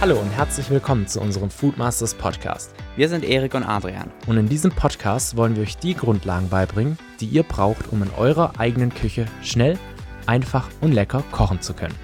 Hallo 0.00 0.20
und 0.20 0.30
herzlich 0.30 0.70
willkommen 0.70 1.08
zu 1.08 1.20
unserem 1.20 1.50
Foodmasters 1.50 2.14
Podcast. 2.14 2.72
Wir 2.94 3.08
sind 3.08 3.24
Erik 3.24 3.54
und 3.54 3.64
Adrian. 3.64 4.12
Und 4.28 4.36
in 4.36 4.48
diesem 4.48 4.70
Podcast 4.70 5.36
wollen 5.36 5.56
wir 5.56 5.64
euch 5.64 5.76
die 5.76 5.94
Grundlagen 5.94 6.48
beibringen, 6.48 6.96
die 7.18 7.26
ihr 7.26 7.42
braucht, 7.42 7.88
um 7.88 8.04
in 8.04 8.10
eurer 8.10 8.60
eigenen 8.60 8.94
Küche 8.94 9.26
schnell, 9.42 9.76
einfach 10.24 10.70
und 10.80 10.92
lecker 10.92 11.24
kochen 11.32 11.60
zu 11.60 11.74
können. 11.74 11.96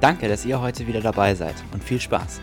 Danke, 0.00 0.28
dass 0.28 0.44
ihr 0.44 0.60
heute 0.60 0.86
wieder 0.86 1.00
dabei 1.00 1.34
seid 1.34 1.54
und 1.72 1.82
viel 1.82 1.98
Spaß. 1.98 2.42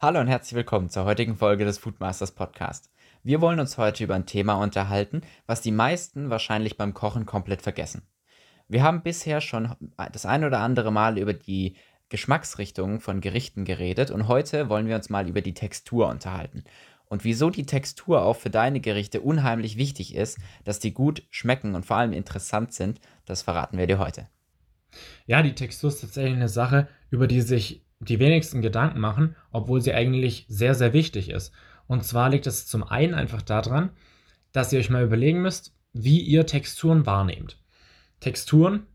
Hallo 0.00 0.18
und 0.20 0.28
herzlich 0.28 0.54
willkommen 0.54 0.88
zur 0.88 1.04
heutigen 1.04 1.36
Folge 1.36 1.66
des 1.66 1.76
Foodmasters 1.76 2.32
Podcast. 2.32 2.90
Wir 3.22 3.42
wollen 3.42 3.60
uns 3.60 3.76
heute 3.76 4.04
über 4.04 4.14
ein 4.14 4.24
Thema 4.24 4.54
unterhalten, 4.54 5.20
was 5.46 5.60
die 5.60 5.72
meisten 5.72 6.30
wahrscheinlich 6.30 6.78
beim 6.78 6.94
Kochen 6.94 7.26
komplett 7.26 7.60
vergessen. 7.60 8.00
Wir 8.70 8.84
haben 8.84 9.02
bisher 9.02 9.40
schon 9.40 9.74
das 10.12 10.24
ein 10.26 10.44
oder 10.44 10.60
andere 10.60 10.92
Mal 10.92 11.18
über 11.18 11.32
die 11.32 11.74
Geschmacksrichtungen 12.08 13.00
von 13.00 13.20
Gerichten 13.20 13.64
geredet 13.64 14.12
und 14.12 14.28
heute 14.28 14.68
wollen 14.68 14.86
wir 14.86 14.94
uns 14.94 15.10
mal 15.10 15.28
über 15.28 15.40
die 15.40 15.54
Textur 15.54 16.06
unterhalten. 16.06 16.62
Und 17.06 17.24
wieso 17.24 17.50
die 17.50 17.66
Textur 17.66 18.22
auch 18.22 18.36
für 18.36 18.48
deine 18.48 18.78
Gerichte 18.78 19.22
unheimlich 19.22 19.76
wichtig 19.76 20.14
ist, 20.14 20.38
dass 20.62 20.78
die 20.78 20.94
gut 20.94 21.24
schmecken 21.30 21.74
und 21.74 21.84
vor 21.84 21.96
allem 21.96 22.12
interessant 22.12 22.72
sind, 22.72 23.00
das 23.24 23.42
verraten 23.42 23.76
wir 23.76 23.88
dir 23.88 23.98
heute. 23.98 24.28
Ja, 25.26 25.42
die 25.42 25.56
Textur 25.56 25.88
ist 25.88 26.00
tatsächlich 26.00 26.36
eine 26.36 26.48
Sache, 26.48 26.86
über 27.10 27.26
die 27.26 27.40
sich 27.40 27.84
die 27.98 28.20
wenigsten 28.20 28.62
Gedanken 28.62 29.00
machen, 29.00 29.34
obwohl 29.50 29.80
sie 29.80 29.94
eigentlich 29.94 30.46
sehr, 30.48 30.76
sehr 30.76 30.92
wichtig 30.92 31.30
ist. 31.30 31.52
Und 31.88 32.04
zwar 32.04 32.28
liegt 32.28 32.46
es 32.46 32.68
zum 32.68 32.84
einen 32.84 33.14
einfach 33.14 33.42
daran, 33.42 33.90
dass 34.52 34.72
ihr 34.72 34.78
euch 34.78 34.90
mal 34.90 35.02
überlegen 35.02 35.42
müsst, 35.42 35.74
wie 35.92 36.20
ihr 36.20 36.46
Texturen 36.46 37.04
wahrnehmt. 37.04 37.56
Texturen 38.20 38.86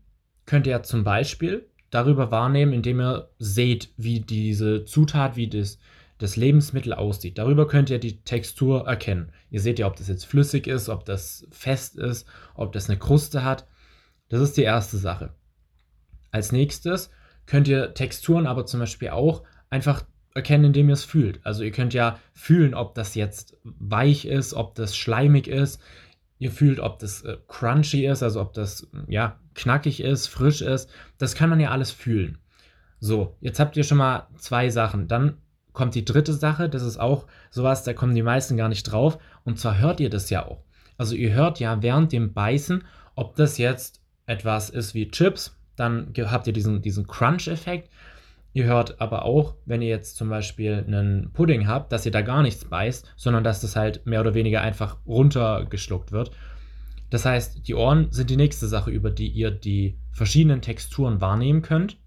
könnt 0.46 0.66
ihr 0.66 0.82
zum 0.82 1.04
Beispiel 1.04 1.68
darüber 1.90 2.30
wahrnehmen, 2.30 2.72
indem 2.72 3.00
ihr 3.00 3.30
seht, 3.38 3.90
wie 3.96 4.20
diese 4.20 4.84
Zutat, 4.84 5.36
wie 5.36 5.48
das, 5.48 5.78
das 6.18 6.36
Lebensmittel 6.36 6.92
aussieht. 6.92 7.38
Darüber 7.38 7.66
könnt 7.66 7.90
ihr 7.90 7.98
die 7.98 8.22
Textur 8.22 8.86
erkennen. 8.86 9.32
Ihr 9.50 9.60
seht 9.60 9.78
ja, 9.78 9.86
ob 9.86 9.96
das 9.96 10.08
jetzt 10.08 10.26
flüssig 10.26 10.66
ist, 10.66 10.88
ob 10.88 11.04
das 11.04 11.46
fest 11.50 11.96
ist, 11.96 12.26
ob 12.54 12.72
das 12.72 12.88
eine 12.88 12.98
Kruste 12.98 13.44
hat. 13.44 13.66
Das 14.28 14.40
ist 14.40 14.56
die 14.56 14.62
erste 14.62 14.98
Sache. 14.98 15.34
Als 16.30 16.52
nächstes 16.52 17.10
könnt 17.46 17.68
ihr 17.68 17.94
Texturen 17.94 18.46
aber 18.46 18.66
zum 18.66 18.80
Beispiel 18.80 19.10
auch 19.10 19.44
einfach 19.70 20.04
erkennen, 20.34 20.66
indem 20.66 20.88
ihr 20.90 20.94
es 20.94 21.04
fühlt. 21.04 21.40
Also 21.44 21.62
ihr 21.62 21.70
könnt 21.72 21.94
ja 21.94 22.18
fühlen, 22.34 22.74
ob 22.74 22.94
das 22.94 23.14
jetzt 23.14 23.56
weich 23.64 24.26
ist, 24.26 24.52
ob 24.52 24.74
das 24.74 24.96
schleimig 24.96 25.48
ist. 25.48 25.80
Ihr 26.38 26.50
fühlt, 26.50 26.80
ob 26.80 26.98
das 26.98 27.22
äh, 27.22 27.36
crunchy 27.48 28.06
ist, 28.06 28.22
also 28.22 28.40
ob 28.40 28.52
das 28.52 28.86
ja 29.08 29.38
knackig 29.54 30.00
ist, 30.00 30.26
frisch 30.26 30.60
ist. 30.60 30.90
Das 31.18 31.34
kann 31.34 31.50
man 31.50 31.60
ja 31.60 31.70
alles 31.70 31.90
fühlen. 31.90 32.38
So, 33.00 33.36
jetzt 33.40 33.60
habt 33.60 33.76
ihr 33.76 33.84
schon 33.84 33.98
mal 33.98 34.28
zwei 34.36 34.68
Sachen. 34.70 35.08
Dann 35.08 35.38
kommt 35.72 35.94
die 35.94 36.04
dritte 36.04 36.32
Sache, 36.32 36.68
das 36.68 36.82
ist 36.82 36.98
auch 36.98 37.26
sowas, 37.50 37.84
da 37.84 37.92
kommen 37.92 38.14
die 38.14 38.22
meisten 38.22 38.56
gar 38.56 38.68
nicht 38.68 38.84
drauf. 38.84 39.18
Und 39.44 39.58
zwar 39.58 39.78
hört 39.78 40.00
ihr 40.00 40.10
das 40.10 40.30
ja 40.30 40.46
auch. 40.46 40.62
Also 40.98 41.14
ihr 41.14 41.32
hört 41.32 41.60
ja 41.60 41.82
während 41.82 42.12
dem 42.12 42.32
Beißen, 42.32 42.84
ob 43.14 43.36
das 43.36 43.58
jetzt 43.58 44.00
etwas 44.26 44.70
ist 44.70 44.94
wie 44.94 45.10
Chips, 45.10 45.56
dann 45.76 46.12
habt 46.18 46.46
ihr 46.46 46.52
diesen, 46.52 46.82
diesen 46.82 47.06
Crunch-Effekt. 47.06 47.90
Ihr 48.56 48.64
hört 48.64 49.02
aber 49.02 49.26
auch, 49.26 49.54
wenn 49.66 49.82
ihr 49.82 49.90
jetzt 49.90 50.16
zum 50.16 50.30
Beispiel 50.30 50.82
einen 50.86 51.30
Pudding 51.34 51.66
habt, 51.66 51.92
dass 51.92 52.06
ihr 52.06 52.10
da 52.10 52.22
gar 52.22 52.40
nichts 52.40 52.64
beißt, 52.64 53.12
sondern 53.14 53.44
dass 53.44 53.60
das 53.60 53.76
halt 53.76 54.06
mehr 54.06 54.22
oder 54.22 54.32
weniger 54.32 54.62
einfach 54.62 54.96
runtergeschluckt 55.06 56.10
wird. 56.10 56.30
Das 57.10 57.26
heißt, 57.26 57.68
die 57.68 57.74
Ohren 57.74 58.10
sind 58.12 58.30
die 58.30 58.38
nächste 58.38 58.66
Sache, 58.66 58.90
über 58.90 59.10
die 59.10 59.28
ihr 59.28 59.50
die 59.50 59.98
verschiedenen 60.10 60.62
Texturen 60.62 61.20
wahrnehmen 61.20 61.60
könnt. 61.60 61.98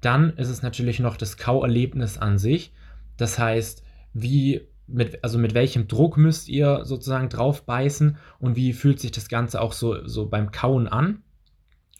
Dann 0.00 0.30
ist 0.36 0.48
es 0.48 0.62
natürlich 0.62 1.00
noch 1.00 1.16
das 1.16 1.36
Kauerlebnis 1.36 2.18
an 2.18 2.38
sich. 2.38 2.72
Das 3.16 3.36
heißt, 3.36 3.82
wie 4.12 4.60
mit, 4.86 5.24
also 5.24 5.38
mit 5.38 5.54
welchem 5.54 5.88
Druck 5.88 6.18
müsst 6.18 6.48
ihr 6.48 6.84
sozusagen 6.84 7.30
drauf 7.30 7.66
beißen 7.66 8.16
und 8.38 8.54
wie 8.54 8.72
fühlt 8.72 9.00
sich 9.00 9.10
das 9.10 9.28
Ganze 9.28 9.60
auch 9.60 9.72
so, 9.72 10.06
so 10.06 10.28
beim 10.28 10.52
Kauen 10.52 10.86
an. 10.86 11.24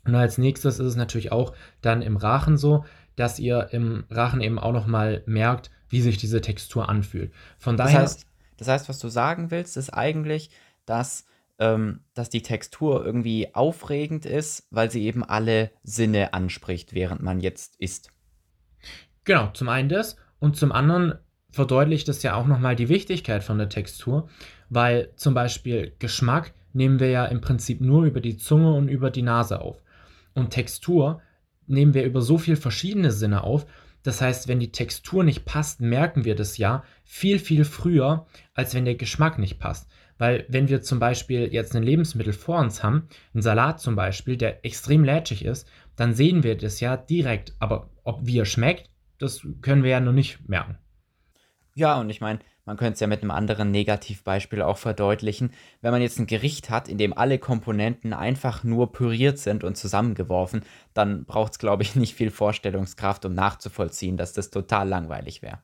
Und 0.05 0.15
als 0.15 0.39
nächstes 0.39 0.78
ist 0.78 0.87
es 0.87 0.97
natürlich 0.97 1.33
auch 1.33 1.55
dann 1.81 2.03
im 2.03 2.16
Rachen 2.16 2.56
so, 2.56 2.84
dass 3.17 3.39
ihr 3.39 3.69
im 3.73 4.05
Rachen 4.11 4.41
eben 4.41 4.59
auch 4.59 4.73
nochmal 4.73 5.23
merkt, 5.27 5.71
wie 5.89 6.00
sich 6.00 6.17
diese 6.17 6.41
Textur 6.41 6.89
anfühlt. 6.89 7.33
Von 7.59 7.77
daher. 7.77 8.00
Das 8.00 8.12
heißt, 8.12 8.27
das 8.56 8.69
heißt, 8.69 8.89
was 8.89 8.99
du 8.99 9.09
sagen 9.09 9.50
willst, 9.50 9.77
ist 9.77 9.91
eigentlich, 9.91 10.50
dass, 10.87 11.27
ähm, 11.59 12.01
dass 12.15 12.31
die 12.31 12.43
Textur 12.43 13.05
irgendwie 13.05 13.55
aufregend 13.55 14.25
ist, 14.25 14.67
weil 14.71 14.91
sie 14.91 15.05
eben 15.05 15.25
alle 15.25 15.71
Sinne 15.83 16.33
anspricht, 16.33 16.95
während 16.95 17.22
man 17.22 17.41
jetzt 17.41 17.77
isst. 17.77 18.11
Genau, 19.25 19.51
zum 19.53 19.69
einen 19.69 19.89
das 19.89 20.17
und 20.39 20.56
zum 20.56 20.72
anderen 20.72 21.15
verdeutlicht 21.51 22.09
es 22.09 22.22
ja 22.22 22.34
auch 22.34 22.47
nochmal 22.47 22.77
die 22.77 22.89
Wichtigkeit 22.89 23.45
von 23.45 23.59
der 23.59 23.69
Textur, 23.69 24.28
weil 24.71 25.11
zum 25.17 25.34
Beispiel 25.34 25.95
Geschmack 25.99 26.55
nehmen 26.72 26.99
wir 26.99 27.11
ja 27.11 27.27
im 27.27 27.41
Prinzip 27.41 27.81
nur 27.81 28.05
über 28.05 28.21
die 28.21 28.39
Zunge 28.39 28.72
und 28.72 28.89
über 28.89 29.11
die 29.11 29.22
Nase 29.22 29.61
auf. 29.61 29.83
Und 30.34 30.51
Textur 30.51 31.21
nehmen 31.72 31.94
wir 31.94 32.05
über 32.05 32.22
so 32.22 32.38
viel 32.38 32.56
verschiedene 32.56 33.10
Sinne 33.10 33.43
auf. 33.43 33.66
Das 34.03 34.21
heißt, 34.21 34.49
wenn 34.49 34.60
die 34.60 34.72
Textur 34.72 35.25
nicht 35.25 35.44
passt, 35.44 35.81
merken 35.81 36.25
wir 36.25 36.34
das 36.34 36.59
ja 36.59 36.84
viel, 37.05 37.38
viel 37.38 37.65
früher, 37.65 38.27
als 38.55 38.75
wenn 38.75 38.84
der 38.84 38.97
Geschmack 38.97 39.38
nicht 39.38 39.59
passt. 39.59 39.88
Weil 40.19 40.44
wenn 40.49 40.69
wir 40.69 40.83
zum 40.83 40.99
Beispiel 40.99 41.53
jetzt 41.53 41.75
ein 41.75 41.83
Lebensmittel 41.83 42.33
vor 42.33 42.59
uns 42.59 42.83
haben, 42.83 43.09
einen 43.34 43.43
Salat 43.43 43.81
zum 43.81 43.97
Beispiel, 43.97 44.37
der 44.37 44.65
extrem 44.65 45.05
lätschig 45.05 45.44
ist, 45.44 45.69
dann 45.97 46.15
sehen 46.15 46.43
wir 46.43 46.56
das 46.56 46.81
ja 46.81 46.97
direkt. 46.97 47.55
Aber 47.59 47.91
ob 48.04 48.27
wie 48.27 48.39
er 48.39 48.44
schmeckt, 48.44 48.91
das 49.19 49.47
können 49.62 49.83
wir 49.83 49.91
ja 49.91 50.00
noch 50.00 50.12
nicht 50.12 50.49
merken. 50.49 50.78
Ja, 51.75 51.99
und 51.99 52.10
ich 52.10 52.21
meine, 52.21 52.41
man 52.65 52.77
könnte 52.77 52.95
es 52.95 53.00
ja 53.00 53.09
mit 53.09 53.23
einem 53.23 53.33
anderen 53.33 53.71
Negativbeispiel 53.73 54.62
auch 54.62 54.78
verdeutlichen. 54.78 55.53
Wenn 55.81 55.91
man 55.91 56.03
jetzt 56.03 56.19
ein 56.19 56.27
Gericht 56.27 56.71
hat, 56.71 56.89
in 56.89 56.97
dem 56.97 57.17
alle 57.17 57.39
Komponenten 57.39 58.12
einfach 58.12 58.62
nur 58.62 58.93
püriert 58.93 59.39
sind 59.39 59.65
und 59.65 59.77
zusammengeworfen, 59.77 60.65
dann 60.95 61.25
braucht 61.25 61.53
es, 61.53 61.59
glaube 61.59 61.83
ich, 61.83 61.97
nicht 61.97 62.15
viel 62.15 62.31
Vorstellungskraft, 62.31 63.25
um 63.25 63.34
nachzuvollziehen, 63.34 64.17
dass 64.17 64.33
das 64.33 64.51
total 64.51 64.89
langweilig 64.89 65.43
wäre. 65.43 65.62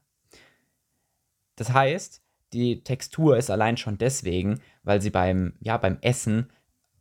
Das 1.54 1.72
heißt, 1.72 2.22
die 2.53 2.82
Textur 2.82 3.37
ist 3.37 3.50
allein 3.50 3.76
schon 3.76 3.98
deswegen, 3.98 4.60
weil 4.82 5.00
sie 5.00 5.10
beim, 5.10 5.54
ja, 5.60 5.76
beim 5.76 5.98
Essen 6.00 6.50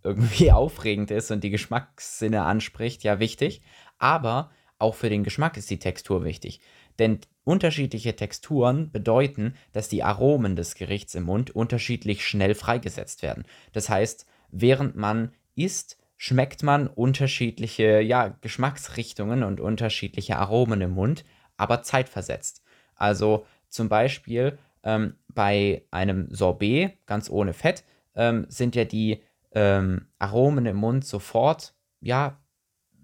irgendwie 0.03 0.52
aufregend 0.52 1.09
ist 1.09 1.31
und 1.31 1.44
die 1.44 1.50
Geschmackssinne 1.50 2.44
anspricht, 2.44 3.03
ja 3.03 3.19
wichtig. 3.19 3.62
Aber 3.97 4.52
auch 4.78 4.94
für 4.94 5.09
den 5.09 5.24
Geschmack 5.24 5.57
ist 5.57 5.69
die 5.72 5.80
Textur 5.80 6.24
wichtig. 6.24 6.59
Denn 7.00 7.19
unterschiedliche 7.47 8.16
Texturen 8.16 8.91
bedeuten, 8.91 9.53
dass 9.72 9.88
die 9.88 10.03
Aromen 10.03 10.58
des 10.58 10.75
Gerichts 10.75 11.16
im 11.16 11.24
Mund 11.24 11.50
unterschiedlich 11.50 12.28
schnell 12.28 12.56
freigesetzt 12.56 13.24
werden. 13.24 13.46
Das 13.72 13.90
heißt, 13.90 14.25
während 14.52 14.97
man 14.97 15.31
isst, 15.56 15.97
schmeckt 16.18 16.62
man 16.62 16.88
unterschiedliche 16.88 18.02
ja, 18.02 18.36
Geschmacksrichtungen 18.41 19.44
und 19.44 19.62
unterschiedliche 19.62 20.38
Aromen 20.38 20.81
im 20.81 20.91
Mund, 20.91 21.24
aber 21.56 21.84
zeitversetzt. 21.84 22.63
Also 22.96 23.46
zum 23.69 23.88
Beispiel 23.88 24.57
ähm, 24.84 25.16
bei 25.34 25.84
einem 25.90 26.28
Sorbet, 26.30 26.97
ganz 27.06 27.30
ohne 27.30 27.53
Fett, 27.53 27.86
ähm, 28.16 28.46
sind 28.50 28.75
ja 28.75 28.84
die 28.84 29.24
ähm, 29.53 30.07
Aromen 30.19 30.66
im 30.66 30.75
Mund 30.75 31.06
sofort, 31.06 31.75
ja, 32.02 32.41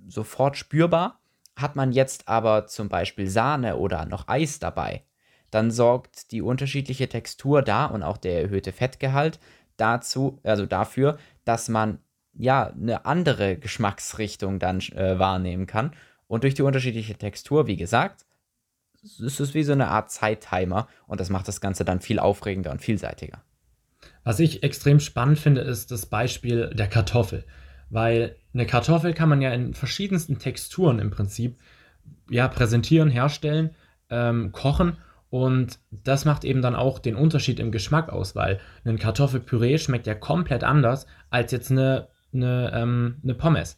sofort 0.05 0.57
spürbar 0.57 1.22
hat 1.55 1.75
man 1.75 1.91
jetzt 1.91 2.27
aber 2.27 2.67
zum 2.67 2.89
Beispiel 2.89 3.27
Sahne 3.29 3.77
oder 3.77 4.05
noch 4.05 4.27
Eis 4.27 4.59
dabei, 4.59 5.03
dann 5.51 5.69
sorgt 5.69 6.31
die 6.31 6.41
unterschiedliche 6.41 7.07
Textur 7.07 7.61
da 7.61 7.85
und 7.85 8.03
auch 8.03 8.17
der 8.17 8.41
erhöhte 8.41 8.71
Fettgehalt 8.71 9.39
dazu, 9.77 10.39
also 10.43 10.65
dafür, 10.65 11.17
dass 11.45 11.69
man 11.69 11.99
ja 12.33 12.67
eine 12.67 13.05
andere 13.05 13.57
Geschmacksrichtung 13.57 14.59
dann 14.59 14.79
äh, 14.79 15.19
wahrnehmen 15.19 15.67
kann. 15.67 15.93
Und 16.27 16.43
durch 16.43 16.55
die 16.55 16.63
unterschiedliche 16.63 17.15
Textur, 17.15 17.67
wie 17.67 17.77
gesagt, 17.77 18.25
ist 19.03 19.39
es 19.39 19.53
wie 19.53 19.63
so 19.63 19.73
eine 19.73 19.89
Art 19.89 20.11
Zeittimer 20.11 20.87
und 21.05 21.19
das 21.19 21.29
macht 21.29 21.47
das 21.47 21.61
Ganze 21.61 21.85
dann 21.85 21.99
viel 21.99 22.19
aufregender 22.19 22.71
und 22.71 22.81
vielseitiger. 22.81 23.43
Was 24.23 24.39
ich 24.39 24.63
extrem 24.63 24.99
spannend 24.99 25.37
finde, 25.37 25.61
ist 25.61 25.91
das 25.91 26.05
Beispiel 26.05 26.71
der 26.73 26.87
Kartoffel. 26.87 27.45
Weil 27.93 28.37
eine 28.55 28.65
Kartoffel 28.65 29.13
kann 29.13 29.29
man 29.29 29.39
ja 29.43 29.51
in 29.51 29.75
verschiedensten 29.75 30.39
Texturen 30.39 30.97
im 30.97 31.11
Prinzip 31.11 31.59
ja, 32.27 32.47
präsentieren, 32.47 33.11
herstellen, 33.11 33.75
ähm, 34.09 34.51
kochen. 34.51 34.97
Und 35.29 35.77
das 35.91 36.25
macht 36.25 36.43
eben 36.43 36.63
dann 36.63 36.75
auch 36.75 36.97
den 36.97 37.15
Unterschied 37.15 37.59
im 37.59 37.71
Geschmack 37.71 38.09
aus, 38.09 38.35
weil 38.35 38.59
ein 38.83 38.97
Kartoffelpüree 38.97 39.77
schmeckt 39.77 40.07
ja 40.07 40.15
komplett 40.15 40.63
anders 40.63 41.05
als 41.29 41.51
jetzt 41.51 41.69
eine, 41.69 42.07
eine, 42.33 42.71
ähm, 42.73 43.19
eine 43.23 43.35
Pommes. 43.35 43.77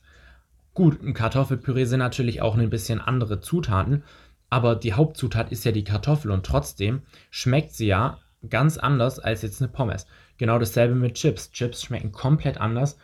Gut, 0.74 1.04
ein 1.04 1.14
Kartoffelpüree 1.14 1.84
sind 1.84 2.00
natürlich 2.00 2.42
auch 2.42 2.56
ein 2.56 2.70
bisschen 2.70 3.02
andere 3.02 3.42
Zutaten, 3.42 4.04
aber 4.50 4.78
die 4.78 4.94
Hauptzutat 4.94 5.52
ist 5.52 5.66
ja 5.66 5.74
die 5.74 5.84
Kartoffel 5.84 6.32
und 6.32 6.46
trotzdem 6.46 7.02
schmeckt 7.32 7.74
sie 7.74 7.88
ja 7.88 8.20
ganz 8.50 8.78
anders 8.78 9.20
als 9.20 9.42
jetzt 9.42 9.62
eine 9.62 9.70
Pommes. 9.70 10.08
Genau 10.38 10.58
dasselbe 10.58 10.96
mit 10.96 11.16
Chips. 11.16 11.52
Chips 11.52 11.84
schmecken 11.84 12.14
komplett 12.14 12.62
anders 12.62 12.98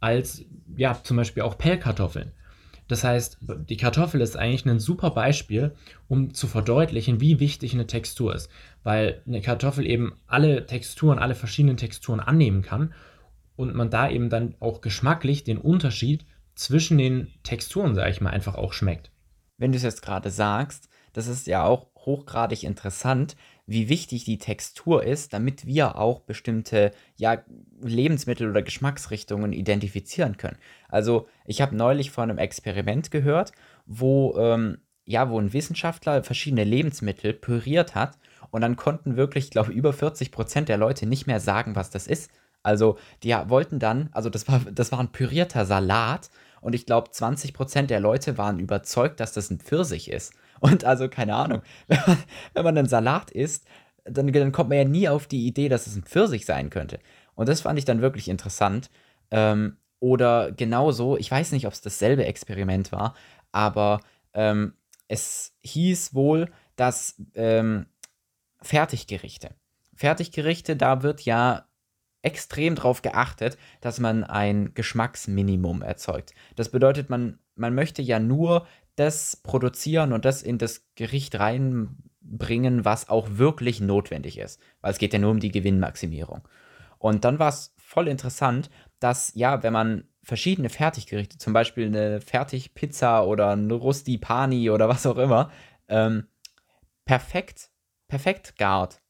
als 0.00 0.44
ja 0.76 0.98
zum 1.02 1.16
Beispiel 1.16 1.42
auch 1.42 1.58
Pellkartoffeln. 1.58 2.32
Das 2.88 3.04
heißt, 3.04 3.38
die 3.68 3.76
Kartoffel 3.76 4.22
ist 4.22 4.36
eigentlich 4.36 4.64
ein 4.64 4.80
super 4.80 5.10
Beispiel, 5.10 5.74
um 6.08 6.32
zu 6.32 6.46
verdeutlichen, 6.46 7.20
wie 7.20 7.38
wichtig 7.38 7.74
eine 7.74 7.86
Textur 7.86 8.34
ist. 8.34 8.50
Weil 8.82 9.22
eine 9.26 9.42
Kartoffel 9.42 9.86
eben 9.86 10.14
alle 10.26 10.64
Texturen, 10.64 11.18
alle 11.18 11.34
verschiedenen 11.34 11.76
Texturen 11.76 12.20
annehmen 12.20 12.62
kann 12.62 12.94
und 13.56 13.74
man 13.74 13.90
da 13.90 14.08
eben 14.08 14.30
dann 14.30 14.54
auch 14.58 14.80
geschmacklich 14.80 15.44
den 15.44 15.58
Unterschied 15.58 16.24
zwischen 16.54 16.96
den 16.96 17.28
Texturen, 17.42 17.94
sage 17.94 18.10
ich 18.10 18.22
mal, 18.22 18.30
einfach 18.30 18.54
auch 18.54 18.72
schmeckt. 18.72 19.10
Wenn 19.58 19.72
du 19.72 19.76
es 19.76 19.82
jetzt 19.82 20.02
gerade 20.02 20.30
sagst, 20.30 20.88
das 21.12 21.26
ist 21.26 21.46
ja 21.46 21.64
auch 21.64 21.92
hochgradig 22.08 22.64
interessant, 22.64 23.36
wie 23.66 23.90
wichtig 23.90 24.24
die 24.24 24.38
Textur 24.38 25.04
ist, 25.04 25.34
damit 25.34 25.66
wir 25.66 25.96
auch 25.96 26.20
bestimmte 26.20 26.90
ja, 27.16 27.44
Lebensmittel 27.82 28.48
oder 28.48 28.62
Geschmacksrichtungen 28.62 29.52
identifizieren 29.52 30.38
können. 30.38 30.56
Also 30.88 31.28
ich 31.44 31.60
habe 31.60 31.76
neulich 31.76 32.10
von 32.10 32.30
einem 32.30 32.38
Experiment 32.38 33.10
gehört, 33.10 33.52
wo, 33.84 34.36
ähm, 34.38 34.78
ja, 35.04 35.28
wo 35.28 35.38
ein 35.38 35.52
Wissenschaftler 35.52 36.24
verschiedene 36.24 36.64
Lebensmittel 36.64 37.34
püriert 37.34 37.94
hat 37.94 38.18
und 38.50 38.62
dann 38.62 38.76
konnten 38.76 39.16
wirklich, 39.16 39.50
glaube 39.50 39.72
ich, 39.72 39.76
über 39.76 39.92
40 39.92 40.32
Prozent 40.32 40.70
der 40.70 40.78
Leute 40.78 41.04
nicht 41.06 41.26
mehr 41.26 41.40
sagen, 41.40 41.76
was 41.76 41.90
das 41.90 42.06
ist. 42.06 42.30
Also 42.62 42.98
die 43.22 43.34
wollten 43.46 43.78
dann, 43.78 44.08
also 44.12 44.30
das 44.30 44.48
war, 44.48 44.60
das 44.72 44.92
war 44.92 44.98
ein 44.98 45.12
pürierter 45.12 45.66
Salat 45.66 46.30
und 46.62 46.74
ich 46.74 46.86
glaube 46.86 47.10
20 47.10 47.52
Prozent 47.52 47.90
der 47.90 48.00
Leute 48.00 48.38
waren 48.38 48.58
überzeugt, 48.58 49.20
dass 49.20 49.32
das 49.32 49.50
ein 49.50 49.60
Pfirsich 49.60 50.10
ist. 50.10 50.32
Und 50.60 50.84
also, 50.84 51.08
keine 51.08 51.34
Ahnung, 51.34 51.62
wenn 51.86 52.00
man, 52.06 52.18
wenn 52.54 52.64
man 52.64 52.78
einen 52.78 52.88
Salat 52.88 53.30
isst, 53.30 53.66
dann, 54.04 54.32
dann, 54.32 54.52
kommt 54.52 54.70
man 54.70 54.78
ja 54.78 54.84
nie 54.84 55.08
auf 55.08 55.26
die 55.26 55.46
Idee, 55.46 55.68
dass 55.68 55.86
es 55.86 55.96
ein 55.96 56.02
Pfirsich 56.02 56.46
sein 56.46 56.70
könnte. 56.70 56.98
Und 57.34 57.48
das 57.48 57.60
fand 57.60 57.78
ich 57.78 57.84
dann 57.84 58.00
wirklich 58.00 58.28
interessant. 58.28 58.90
Ähm, 59.30 59.76
oder 60.00 60.52
genauso, 60.52 61.16
ich 61.16 61.30
weiß 61.30 61.52
nicht, 61.52 61.66
ob 61.66 61.72
es 61.72 61.80
dasselbe 61.80 62.24
Experiment 62.24 62.92
war, 62.92 63.14
aber 63.52 64.00
ähm, 64.32 64.74
es 65.08 65.54
hieß 65.62 66.14
wohl, 66.14 66.50
dass 66.76 67.20
ähm, 67.34 67.86
Fertiggerichte, 68.62 69.50
Fertiggerichte, 69.94 70.76
da 70.76 71.02
wird 71.02 71.22
ja 71.22 71.66
extrem 72.22 72.74
darauf 72.74 73.02
geachtet, 73.02 73.56
dass 73.80 74.00
man 74.00 74.24
ein 74.24 74.74
Geschmacksminimum 74.74 75.82
erzeugt. 75.82 76.34
Das 76.56 76.70
bedeutet, 76.70 77.10
man, 77.10 77.38
man 77.54 77.74
möchte 77.74 78.02
ja 78.02 78.18
nur 78.18 78.66
das 78.98 79.36
produzieren 79.36 80.12
und 80.12 80.24
das 80.24 80.42
in 80.42 80.58
das 80.58 80.86
Gericht 80.94 81.38
reinbringen, 81.38 82.84
was 82.84 83.08
auch 83.08 83.28
wirklich 83.32 83.80
notwendig 83.80 84.38
ist. 84.38 84.60
Weil 84.80 84.92
es 84.92 84.98
geht 84.98 85.12
ja 85.12 85.18
nur 85.18 85.30
um 85.30 85.40
die 85.40 85.52
Gewinnmaximierung. 85.52 86.46
Und 86.98 87.24
dann 87.24 87.38
war 87.38 87.48
es 87.48 87.74
voll 87.76 88.08
interessant, 88.08 88.70
dass 88.98 89.32
ja, 89.34 89.62
wenn 89.62 89.72
man 89.72 90.04
verschiedene 90.22 90.68
Fertiggerichte, 90.68 91.38
zum 91.38 91.52
Beispiel 91.52 91.86
eine 91.86 92.20
Fertigpizza 92.20 93.22
oder 93.22 93.50
eine 93.50 93.72
Rusti 93.74 94.18
Pani 94.18 94.70
oder 94.70 94.88
was 94.88 95.06
auch 95.06 95.16
immer, 95.16 95.50
ähm, 95.88 96.26
perfekt, 97.04 97.70
perfekt 98.08 98.58
gart, 98.58 99.00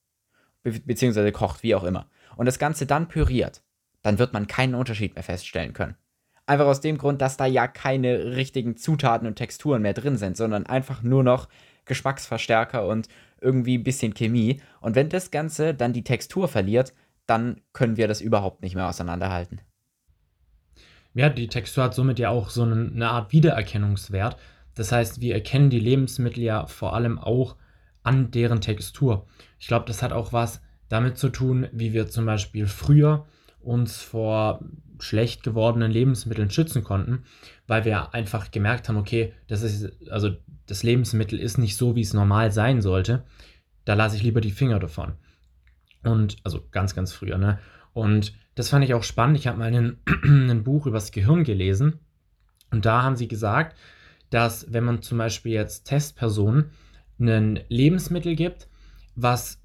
be 0.63 0.79
beziehungsweise 0.79 1.33
kocht, 1.33 1.63
wie 1.63 1.75
auch 1.75 1.85
immer, 1.85 2.09
und 2.37 2.47
das 2.47 2.59
Ganze 2.59 2.87
dann 2.87 3.09
püriert, 3.09 3.65
dann 4.03 4.19
wird 4.19 4.33
man 4.33 4.47
keinen 4.47 4.77
Unterschied 4.77 5.15
mehr 5.15 5.25
feststellen 5.25 5.73
können. 5.73 5.97
Einfach 6.49 6.65
aus 6.65 6.81
dem 6.81 6.97
Grund, 6.97 7.21
dass 7.21 7.37
da 7.37 7.45
ja 7.45 7.69
keine 7.69 8.37
richtigen 8.37 8.79
Zutaten 8.79 9.29
und 9.29 9.37
Texturen 9.37 9.83
mehr 9.83 9.93
drin 9.93 10.17
sind, 10.17 10.35
sondern 10.35 10.65
einfach 10.65 11.03
nur 11.03 11.23
noch 11.23 11.47
Geschmacksverstärker 11.85 12.87
und 12.87 13.07
irgendwie 13.39 13.77
ein 13.77 13.85
bisschen 13.85 14.15
Chemie. 14.15 14.63
Und 14.81 14.95
wenn 14.95 15.11
das 15.11 15.31
Ganze 15.31 15.75
dann 15.75 15.93
die 15.93 16.05
Textur 16.05 16.49
verliert, 16.49 16.95
dann 17.27 17.61
können 17.75 17.99
wir 17.99 18.09
das 18.09 18.23
überhaupt 18.23 18.63
nicht 18.63 18.75
mehr 18.75 18.89
auseinanderhalten. 18.89 19.61
Ja, 21.13 21.29
die 21.29 21.49
Textur 21.49 21.85
hat 21.85 21.95
somit 21.95 22.19
ja 22.19 22.31
auch 22.31 22.49
so 22.49 22.63
eine 22.63 23.11
Art 23.11 23.31
Wiedererkennungswert. 23.31 24.39
Das 24.75 24.91
heißt, 24.91 25.21
wir 25.21 25.35
erkennen 25.35 25.69
die 25.69 25.81
Lebensmittel 25.81 26.43
ja 26.43 26.67
vor 26.67 26.95
allem 26.95 27.19
auch 27.19 27.57
an 28.03 28.31
deren 28.31 28.63
Textur. 28.63 29.27
Ich 29.59 29.67
glaube, 29.67 29.85
das 29.85 30.03
hat 30.03 30.13
auch 30.15 30.33
was 30.33 30.63
damit 30.89 31.19
zu 31.19 31.29
tun, 31.29 31.69
wie 31.73 31.93
wir 31.93 32.09
zum 32.09 32.25
Beispiel 32.25 32.67
früher 32.67 33.27
uns 33.61 34.01
vor 34.01 34.61
schlecht 35.01 35.43
gewordenen 35.43 35.91
Lebensmitteln 35.91 36.51
schützen 36.51 36.85
konnten, 36.85 37.25
weil 37.67 37.85
wir 37.85 38.15
einfach 38.15 38.51
gemerkt 38.51 38.89
haben, 38.89 38.97
okay, 38.97 39.33
das 39.47 39.63
ist 39.63 40.11
also 40.11 40.37
das 40.67 40.83
Lebensmittel 40.83 41.39
ist 41.39 41.59
nicht 41.59 41.77
so, 41.77 41.97
wie 41.97 42.03
es 42.03 42.15
normal 42.15 42.53
sein 42.53 42.83
sollte. 42.83 43.25
Da 43.85 43.95
lasse 43.95 44.17
ich 44.17 44.23
lieber 44.23 44.41
die 44.41 44.51
Finger 44.51 44.79
davon. 44.79 45.15
Und 46.05 46.37
also 46.45 46.63
ganz, 46.71 46.95
ganz 46.95 47.13
früher, 47.13 47.39
ne? 47.39 47.59
Und 47.95 48.35
das 48.55 48.69
fand 48.69 48.85
ich 48.85 48.95
auch 48.95 49.03
spannend. 49.03 49.39
Ich 49.39 49.47
habe 49.47 49.59
mal 49.59 49.75
ein, 49.75 49.99
ein 50.25 50.65
Buch 50.65 50.87
über 50.87 50.97
das 50.97 51.13
Gehirn 51.13 51.45
gelesen 51.45 52.01
und 52.71 52.85
da 52.85 53.03
haben 53.03 53.17
sie 53.17 53.29
gesagt, 53.29 53.77
dass 54.31 54.73
wenn 54.73 54.85
man 54.85 55.03
zum 55.03 55.19
Beispiel 55.19 55.53
jetzt 55.53 55.85
Testpersonen 55.85 56.71
ein 57.19 57.61
Lebensmittel 57.69 58.37
gibt, 58.37 58.69
was 59.15 59.61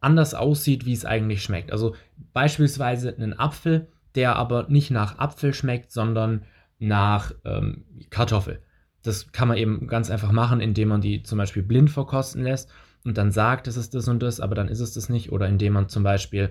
anders 0.00 0.34
aussieht, 0.34 0.86
wie 0.86 0.92
es 0.92 1.04
eigentlich 1.04 1.42
schmeckt. 1.42 1.72
Also 1.72 1.94
beispielsweise 2.32 3.14
einen 3.14 3.38
Apfel, 3.38 3.88
der 4.14 4.36
aber 4.36 4.66
nicht 4.68 4.90
nach 4.90 5.18
Apfel 5.18 5.54
schmeckt, 5.54 5.92
sondern 5.92 6.42
nach 6.78 7.32
ähm, 7.44 7.84
Kartoffel. 8.10 8.62
Das 9.02 9.32
kann 9.32 9.48
man 9.48 9.56
eben 9.56 9.86
ganz 9.86 10.10
einfach 10.10 10.32
machen, 10.32 10.60
indem 10.60 10.88
man 10.88 11.00
die 11.00 11.22
zum 11.22 11.38
Beispiel 11.38 11.62
blind 11.62 11.90
verkosten 11.90 12.42
lässt 12.42 12.70
und 13.04 13.16
dann 13.16 13.30
sagt, 13.30 13.66
es 13.66 13.76
ist 13.76 13.94
das 13.94 14.08
und 14.08 14.22
das, 14.22 14.40
aber 14.40 14.54
dann 14.54 14.68
ist 14.68 14.80
es 14.80 14.92
das 14.92 15.08
nicht. 15.08 15.32
Oder 15.32 15.48
indem 15.48 15.72
man 15.72 15.88
zum 15.88 16.02
Beispiel 16.02 16.50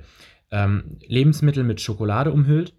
ähm, 0.51 0.97
Lebensmittel 1.05 1.63
mit 1.63 1.81
Schokolade 1.81 2.31
umhüllt. 2.31 2.73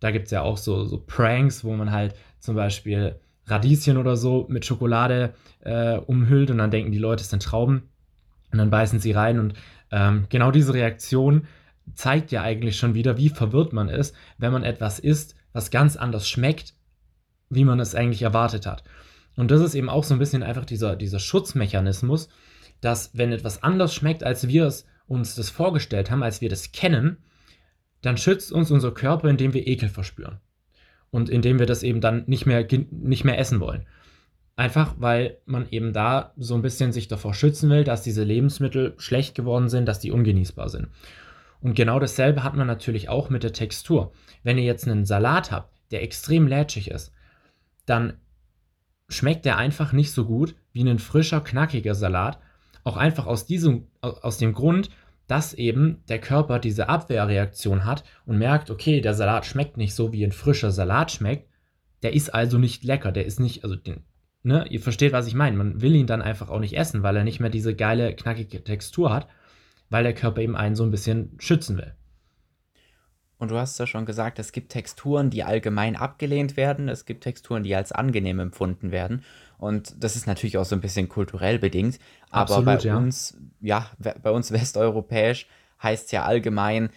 Da 0.00 0.10
gibt 0.10 0.26
es 0.26 0.30
ja 0.32 0.42
auch 0.42 0.58
so, 0.58 0.84
so 0.84 0.98
Pranks, 0.98 1.64
wo 1.64 1.74
man 1.74 1.90
halt 1.90 2.14
zum 2.40 2.54
Beispiel 2.54 3.18
Radieschen 3.46 3.96
oder 3.96 4.16
so 4.16 4.46
mit 4.50 4.66
Schokolade 4.66 5.32
äh, 5.60 5.96
umhüllt 5.96 6.50
und 6.50 6.58
dann 6.58 6.70
denken 6.70 6.92
die 6.92 6.98
Leute, 6.98 7.22
es 7.22 7.30
sind 7.30 7.42
Trauben. 7.42 7.88
Und 8.52 8.58
dann 8.58 8.70
beißen 8.70 9.00
sie 9.00 9.12
rein 9.12 9.38
und 9.38 9.54
ähm, 9.90 10.26
genau 10.28 10.50
diese 10.50 10.74
Reaktion 10.74 11.46
zeigt 11.94 12.32
ja 12.32 12.42
eigentlich 12.42 12.76
schon 12.76 12.94
wieder, 12.94 13.16
wie 13.16 13.28
verwirrt 13.28 13.72
man 13.72 13.88
ist, 13.88 14.14
wenn 14.38 14.52
man 14.52 14.64
etwas 14.64 14.98
isst, 14.98 15.34
was 15.52 15.70
ganz 15.70 15.96
anders 15.96 16.28
schmeckt, 16.28 16.74
wie 17.48 17.64
man 17.64 17.80
es 17.80 17.94
eigentlich 17.94 18.22
erwartet 18.22 18.66
hat. 18.66 18.84
Und 19.36 19.50
das 19.50 19.60
ist 19.60 19.74
eben 19.74 19.88
auch 19.88 20.04
so 20.04 20.14
ein 20.14 20.18
bisschen 20.18 20.42
einfach 20.42 20.64
dieser, 20.64 20.96
dieser 20.96 21.18
Schutzmechanismus, 21.18 22.28
dass 22.80 23.10
wenn 23.14 23.32
etwas 23.32 23.62
anders 23.62 23.94
schmeckt, 23.94 24.24
als 24.24 24.48
wir 24.48 24.66
es 24.66 24.86
uns 25.06 25.34
das 25.34 25.50
vorgestellt 25.50 26.10
haben, 26.10 26.22
als 26.22 26.40
wir 26.40 26.48
das 26.48 26.72
kennen, 26.72 27.18
dann 28.02 28.16
schützt 28.16 28.52
uns 28.52 28.70
unser 28.70 28.92
Körper, 28.92 29.28
indem 29.28 29.54
wir 29.54 29.66
Ekel 29.66 29.88
verspüren. 29.88 30.40
Und 31.10 31.30
indem 31.30 31.58
wir 31.58 31.66
das 31.66 31.82
eben 31.82 32.00
dann 32.00 32.24
nicht 32.26 32.46
mehr, 32.46 32.66
nicht 32.90 33.24
mehr 33.24 33.38
essen 33.38 33.60
wollen. 33.60 33.86
Einfach 34.56 34.94
weil 34.98 35.38
man 35.44 35.68
eben 35.70 35.92
da 35.92 36.32
so 36.36 36.54
ein 36.54 36.62
bisschen 36.62 36.92
sich 36.92 37.08
davor 37.08 37.34
schützen 37.34 37.70
will, 37.70 37.84
dass 37.84 38.02
diese 38.02 38.24
Lebensmittel 38.24 38.94
schlecht 38.98 39.34
geworden 39.34 39.68
sind, 39.68 39.86
dass 39.86 40.00
die 40.00 40.10
ungenießbar 40.10 40.68
sind. 40.68 40.88
Und 41.66 41.74
genau 41.74 41.98
dasselbe 41.98 42.44
hat 42.44 42.54
man 42.54 42.68
natürlich 42.68 43.08
auch 43.08 43.28
mit 43.28 43.42
der 43.42 43.52
Textur. 43.52 44.12
Wenn 44.44 44.56
ihr 44.56 44.62
jetzt 44.62 44.86
einen 44.86 45.04
Salat 45.04 45.50
habt, 45.50 45.74
der 45.90 46.04
extrem 46.04 46.46
lätschig 46.46 46.92
ist, 46.92 47.12
dann 47.86 48.20
schmeckt 49.08 49.44
der 49.44 49.56
einfach 49.56 49.92
nicht 49.92 50.12
so 50.12 50.26
gut 50.26 50.54
wie 50.72 50.88
ein 50.88 51.00
frischer, 51.00 51.40
knackiger 51.40 51.96
Salat. 51.96 52.38
Auch 52.84 52.96
einfach 52.96 53.26
aus, 53.26 53.46
diesem, 53.46 53.88
aus 54.00 54.38
dem 54.38 54.52
Grund, 54.52 54.90
dass 55.26 55.54
eben 55.54 56.04
der 56.08 56.20
Körper 56.20 56.60
diese 56.60 56.88
Abwehrreaktion 56.88 57.84
hat 57.84 58.04
und 58.26 58.38
merkt, 58.38 58.70
okay, 58.70 59.00
der 59.00 59.14
Salat 59.14 59.44
schmeckt 59.44 59.76
nicht 59.76 59.96
so, 59.96 60.12
wie 60.12 60.22
ein 60.24 60.30
frischer 60.30 60.70
Salat 60.70 61.10
schmeckt. 61.10 61.50
Der 62.04 62.14
ist 62.14 62.32
also 62.32 62.58
nicht 62.58 62.84
lecker, 62.84 63.10
der 63.10 63.26
ist 63.26 63.40
nicht, 63.40 63.64
also 63.64 63.74
den 63.74 64.04
ne, 64.44 64.68
ihr 64.70 64.80
versteht, 64.80 65.12
was 65.12 65.26
ich 65.26 65.34
meine. 65.34 65.56
Man 65.56 65.80
will 65.82 65.96
ihn 65.96 66.06
dann 66.06 66.22
einfach 66.22 66.48
auch 66.48 66.60
nicht 66.60 66.76
essen, 66.78 67.02
weil 67.02 67.16
er 67.16 67.24
nicht 67.24 67.40
mehr 67.40 67.50
diese 67.50 67.74
geile, 67.74 68.14
knackige 68.14 68.62
Textur 68.62 69.12
hat, 69.12 69.26
weil 69.90 70.04
der 70.04 70.14
Körper 70.14 70.40
eben 70.40 70.56
einen 70.56 70.76
so 70.76 70.84
ein 70.84 70.90
bisschen 70.90 71.32
schützen 71.38 71.76
will. 71.76 71.94
Und 73.38 73.50
du 73.50 73.58
hast 73.58 73.78
ja 73.78 73.86
schon 73.86 74.06
gesagt, 74.06 74.38
es 74.38 74.52
gibt 74.52 74.72
Texturen, 74.72 75.28
die 75.28 75.44
allgemein 75.44 75.94
abgelehnt 75.94 76.56
werden, 76.56 76.88
es 76.88 77.04
gibt 77.04 77.24
Texturen, 77.24 77.62
die 77.62 77.74
als 77.74 77.92
angenehm 77.92 78.40
empfunden 78.40 78.90
werden. 78.90 79.22
Und 79.58 80.02
das 80.02 80.16
ist 80.16 80.26
natürlich 80.26 80.56
auch 80.58 80.64
so 80.64 80.74
ein 80.74 80.80
bisschen 80.80 81.08
kulturell 81.08 81.58
bedingt. 81.58 81.98
Aber 82.30 82.42
Absolut, 82.42 82.64
bei 82.64 82.78
ja. 82.78 82.96
uns, 82.96 83.36
ja, 83.60 83.90
bei 84.22 84.30
uns 84.30 84.52
westeuropäisch 84.52 85.46
heißt 85.82 86.06
es 86.06 86.12
ja 86.12 86.24
allgemein, 86.24 86.88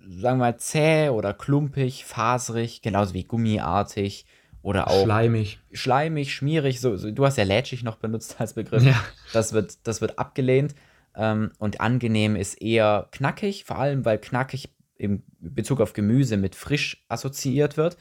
sagen 0.00 0.38
wir 0.38 0.46
mal, 0.46 0.56
zäh 0.56 1.10
oder 1.10 1.34
klumpig, 1.34 2.04
faserig, 2.06 2.80
genauso 2.80 3.12
wie 3.12 3.24
gummiartig, 3.24 4.26
oder 4.62 4.88
auch 4.88 5.02
schleimig. 5.02 5.58
Schleimig, 5.72 6.32
schmierig. 6.32 6.80
So, 6.80 6.96
so, 6.96 7.10
du 7.10 7.26
hast 7.26 7.36
ja 7.36 7.44
lätschig 7.44 7.82
noch 7.82 7.96
benutzt 7.96 8.36
als 8.38 8.54
Begriff. 8.54 8.84
Ja. 8.84 9.02
Das, 9.32 9.52
wird, 9.52 9.86
das 9.86 10.00
wird 10.00 10.18
abgelehnt. 10.18 10.74
Ähm, 11.14 11.52
und 11.58 11.80
angenehm 11.80 12.36
ist 12.36 12.60
eher 12.60 13.08
knackig, 13.12 13.64
vor 13.64 13.78
allem 13.78 14.04
weil 14.04 14.18
knackig 14.18 14.74
im 14.96 15.22
Bezug 15.40 15.80
auf 15.80 15.92
Gemüse 15.92 16.36
mit 16.36 16.54
frisch 16.54 17.04
assoziiert 17.08 17.76
wird. 17.76 17.96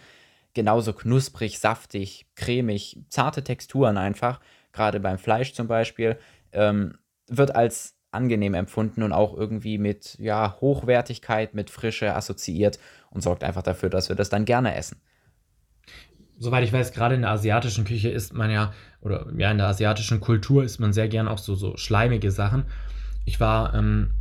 Genauso 0.53 0.93
knusprig, 0.93 1.59
saftig, 1.59 2.27
cremig, 2.35 2.99
zarte 3.09 3.43
Texturen 3.43 3.97
einfach, 3.97 4.39
gerade 4.73 4.99
beim 4.99 5.17
Fleisch 5.17 5.53
zum 5.53 5.67
Beispiel, 5.67 6.17
ähm, 6.51 6.97
wird 7.27 7.55
als 7.55 7.95
angenehm 8.11 8.53
empfunden 8.53 9.03
und 9.03 9.13
auch 9.13 9.35
irgendwie 9.35 9.77
mit 9.77 10.17
ja, 10.19 10.57
Hochwertigkeit, 10.59 11.53
mit 11.53 11.69
Frische 11.69 12.13
assoziiert 12.13 12.77
und 13.09 13.21
sorgt 13.21 13.43
einfach 13.43 13.63
dafür, 13.63 13.89
dass 13.89 14.09
wir 14.09 14.17
das 14.17 14.29
dann 14.29 14.45
gerne 14.45 14.75
essen. 14.75 15.01
soweit 16.37 16.63
ich 16.63 16.73
weiß, 16.73 16.91
gerade 16.91 17.15
in 17.15 17.21
der 17.21 17.31
asiatischen 17.31 17.85
Küche 17.85 18.09
isst 18.09 18.33
man 18.33 18.51
ja, 18.51 18.73
oder 18.99 19.27
ja, 19.37 19.51
in 19.51 19.57
der 19.57 19.67
asiatischen 19.67 20.19
Kultur 20.19 20.63
isst 20.63 20.79
man 20.79 20.91
sehr 20.91 21.07
gern 21.07 21.27
auch 21.27 21.37
so, 21.37 21.55
so 21.55 21.77
schleimige 21.77 22.31
Sachen. 22.31 22.65
Ich 23.25 23.39
war 23.39 23.73
ähm, 23.73 24.11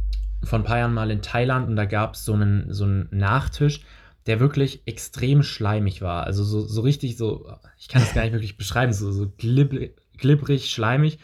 vor 0.42 0.58
ein 0.58 0.64
paar 0.64 0.78
Jahren 0.78 0.94
mal 0.94 1.10
in 1.10 1.22
Thailand 1.22 1.68
und 1.68 1.76
da 1.76 1.84
gab 1.84 2.14
es 2.14 2.24
so 2.24 2.34
einen, 2.34 2.72
so 2.72 2.84
einen 2.84 3.08
Nachtisch, 3.10 3.80
der 4.26 4.40
wirklich 4.40 4.82
extrem 4.86 5.42
schleimig 5.42 6.02
war. 6.02 6.24
Also 6.24 6.44
so, 6.44 6.60
so 6.60 6.82
richtig 6.82 7.16
so, 7.16 7.50
ich 7.78 7.88
kann 7.88 8.02
das 8.02 8.14
gar 8.14 8.22
nicht 8.22 8.32
wirklich 8.32 8.56
beschreiben, 8.56 8.92
so, 8.92 9.10
so 9.12 9.32
glib, 9.36 9.94
glibberig, 10.16 10.70
schleimig. 10.70 11.18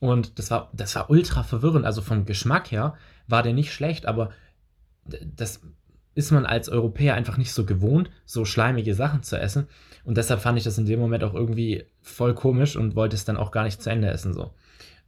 Und 0.00 0.38
das 0.38 0.50
war, 0.50 0.70
das 0.72 0.94
war 0.96 1.10
ultra 1.10 1.42
verwirrend. 1.42 1.86
Also 1.86 2.02
vom 2.02 2.24
Geschmack 2.24 2.72
her 2.72 2.94
war 3.28 3.42
der 3.42 3.52
nicht 3.52 3.72
schlecht, 3.72 4.06
aber 4.06 4.30
das 5.04 5.60
ist 6.14 6.30
man 6.30 6.44
als 6.44 6.68
Europäer 6.68 7.14
einfach 7.14 7.38
nicht 7.38 7.52
so 7.52 7.64
gewohnt, 7.64 8.10
so 8.24 8.44
schleimige 8.44 8.94
Sachen 8.94 9.22
zu 9.22 9.38
essen. 9.38 9.68
Und 10.04 10.16
deshalb 10.16 10.40
fand 10.40 10.58
ich 10.58 10.64
das 10.64 10.78
in 10.78 10.86
dem 10.86 11.00
Moment 11.00 11.24
auch 11.24 11.34
irgendwie 11.34 11.84
voll 12.00 12.34
komisch 12.34 12.76
und 12.76 12.96
wollte 12.96 13.16
es 13.16 13.24
dann 13.24 13.36
auch 13.36 13.50
gar 13.50 13.64
nicht 13.64 13.80
zu 13.80 13.90
Ende 13.90 14.08
essen. 14.08 14.34
So. 14.34 14.52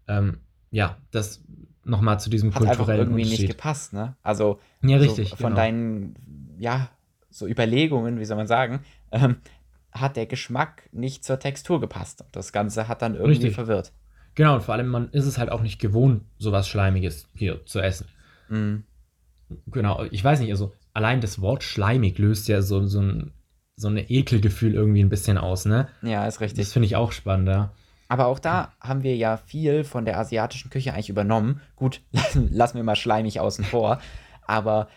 Ähm, 0.08 0.38
ja, 0.70 0.96
das 1.10 1.42
nochmal 1.84 2.20
zu 2.20 2.30
diesem 2.30 2.54
Hat 2.54 2.62
kulturellen 2.62 2.78
einfach 2.80 2.98
irgendwie 2.98 3.22
Unterschied. 3.22 3.40
nicht 3.40 3.56
gepasst, 3.56 3.92
ne? 3.92 4.16
Also 4.22 4.60
ja, 4.82 4.96
richtig, 4.96 5.30
so 5.30 5.36
von 5.36 5.46
genau. 5.46 5.56
deinen, 5.56 6.56
ja, 6.58 6.90
so 7.30 7.46
Überlegungen, 7.46 8.18
wie 8.18 8.24
soll 8.24 8.36
man 8.36 8.46
sagen, 8.46 8.80
ähm, 9.10 9.36
hat 9.92 10.16
der 10.16 10.26
Geschmack 10.26 10.88
nicht 10.92 11.24
zur 11.24 11.38
Textur 11.38 11.80
gepasst. 11.80 12.24
Das 12.32 12.52
Ganze 12.52 12.88
hat 12.88 13.02
dann 13.02 13.14
irgendwie 13.14 13.32
richtig. 13.32 13.54
verwirrt. 13.54 13.92
Genau, 14.34 14.56
und 14.56 14.62
vor 14.62 14.74
allem, 14.74 14.88
man 14.88 15.10
ist 15.10 15.26
es 15.26 15.38
halt 15.38 15.50
auch 15.50 15.62
nicht 15.62 15.78
gewohnt, 15.78 16.22
sowas 16.38 16.68
Schleimiges 16.68 17.28
hier 17.34 17.64
zu 17.66 17.80
essen. 17.80 18.08
Mhm. 18.48 18.84
Genau, 19.68 20.04
ich 20.10 20.24
weiß 20.24 20.40
nicht, 20.40 20.50
also 20.50 20.72
allein 20.92 21.20
das 21.20 21.40
Wort 21.40 21.62
schleimig 21.62 22.18
löst 22.18 22.48
ja 22.48 22.62
so, 22.62 22.86
so 22.86 23.00
ein 23.00 23.32
so 23.76 23.88
ein 23.88 23.96
Ekelgefühl 23.96 24.74
irgendwie 24.74 25.02
ein 25.02 25.08
bisschen 25.08 25.38
aus, 25.38 25.64
ne? 25.64 25.88
Ja, 26.02 26.26
ist 26.26 26.40
richtig. 26.40 26.64
Das 26.64 26.72
finde 26.72 26.86
ich 26.86 26.96
auch 26.96 27.12
spannend, 27.12 27.48
ja. 27.48 27.72
Aber 28.08 28.26
auch 28.26 28.38
da 28.38 28.72
haben 28.80 29.02
wir 29.02 29.16
ja 29.16 29.36
viel 29.36 29.84
von 29.84 30.04
der 30.04 30.18
asiatischen 30.18 30.70
Küche 30.70 30.92
eigentlich 30.92 31.10
übernommen. 31.10 31.60
Gut, 31.76 32.02
lassen, 32.34 32.76
wir 32.76 32.84
mal 32.84 32.96
schleimig 32.96 33.40
außen 33.40 33.64
vor. 33.64 34.00
Aber, 34.46 34.88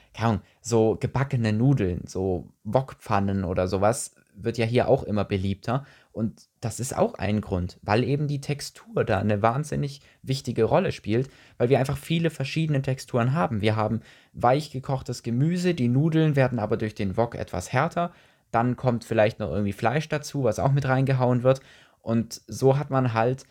so 0.62 0.98
gebackene 1.00 1.54
Nudeln, 1.54 2.02
so 2.06 2.50
Wokpfannen 2.64 3.46
oder 3.46 3.68
sowas, 3.68 4.14
wird 4.38 4.58
ja 4.58 4.66
hier 4.66 4.88
auch 4.88 5.04
immer 5.04 5.26
beliebter. 5.26 5.86
Und 6.12 6.48
das 6.62 6.80
ist 6.80 6.98
auch 6.98 7.16
ein 7.16 7.42
Grund, 7.42 7.80
weil 7.82 8.04
eben 8.04 8.28
die 8.28 8.42
Textur 8.42 9.04
da 9.04 9.20
eine 9.20 9.42
wahnsinnig 9.42 10.02
wichtige 10.24 10.64
Rolle 10.64 10.92
spielt, 10.92 11.30
weil 11.58 11.70
wir 11.70 11.80
einfach 11.80 11.98
viele 11.98 12.30
verschiedene 12.30 12.82
Texturen 12.82 13.34
haben. 13.34 13.62
Wir 13.62 13.76
haben 13.76 14.02
weich 14.34 14.72
gekochtes 14.72 15.22
Gemüse, 15.24 15.74
die 15.74 15.88
Nudeln 15.88 16.36
werden 16.36 16.60
aber 16.60 16.78
durch 16.78 16.96
den 16.96 17.18
Wok 17.18 17.36
etwas 17.36 17.72
härter. 17.72 18.12
Dann 18.52 18.78
kommt 18.78 19.04
vielleicht 19.04 19.40
noch 19.40 19.52
irgendwie 19.52 19.74
Fleisch 19.74 20.08
dazu, 20.10 20.44
was 20.44 20.60
auch 20.60 20.72
mit 20.72 20.88
reingehauen 20.88 21.44
wird. 21.44 21.62
Und 22.08 22.42
so 22.48 22.78
hat 22.78 22.90
man 22.90 23.14
halt, 23.14 23.44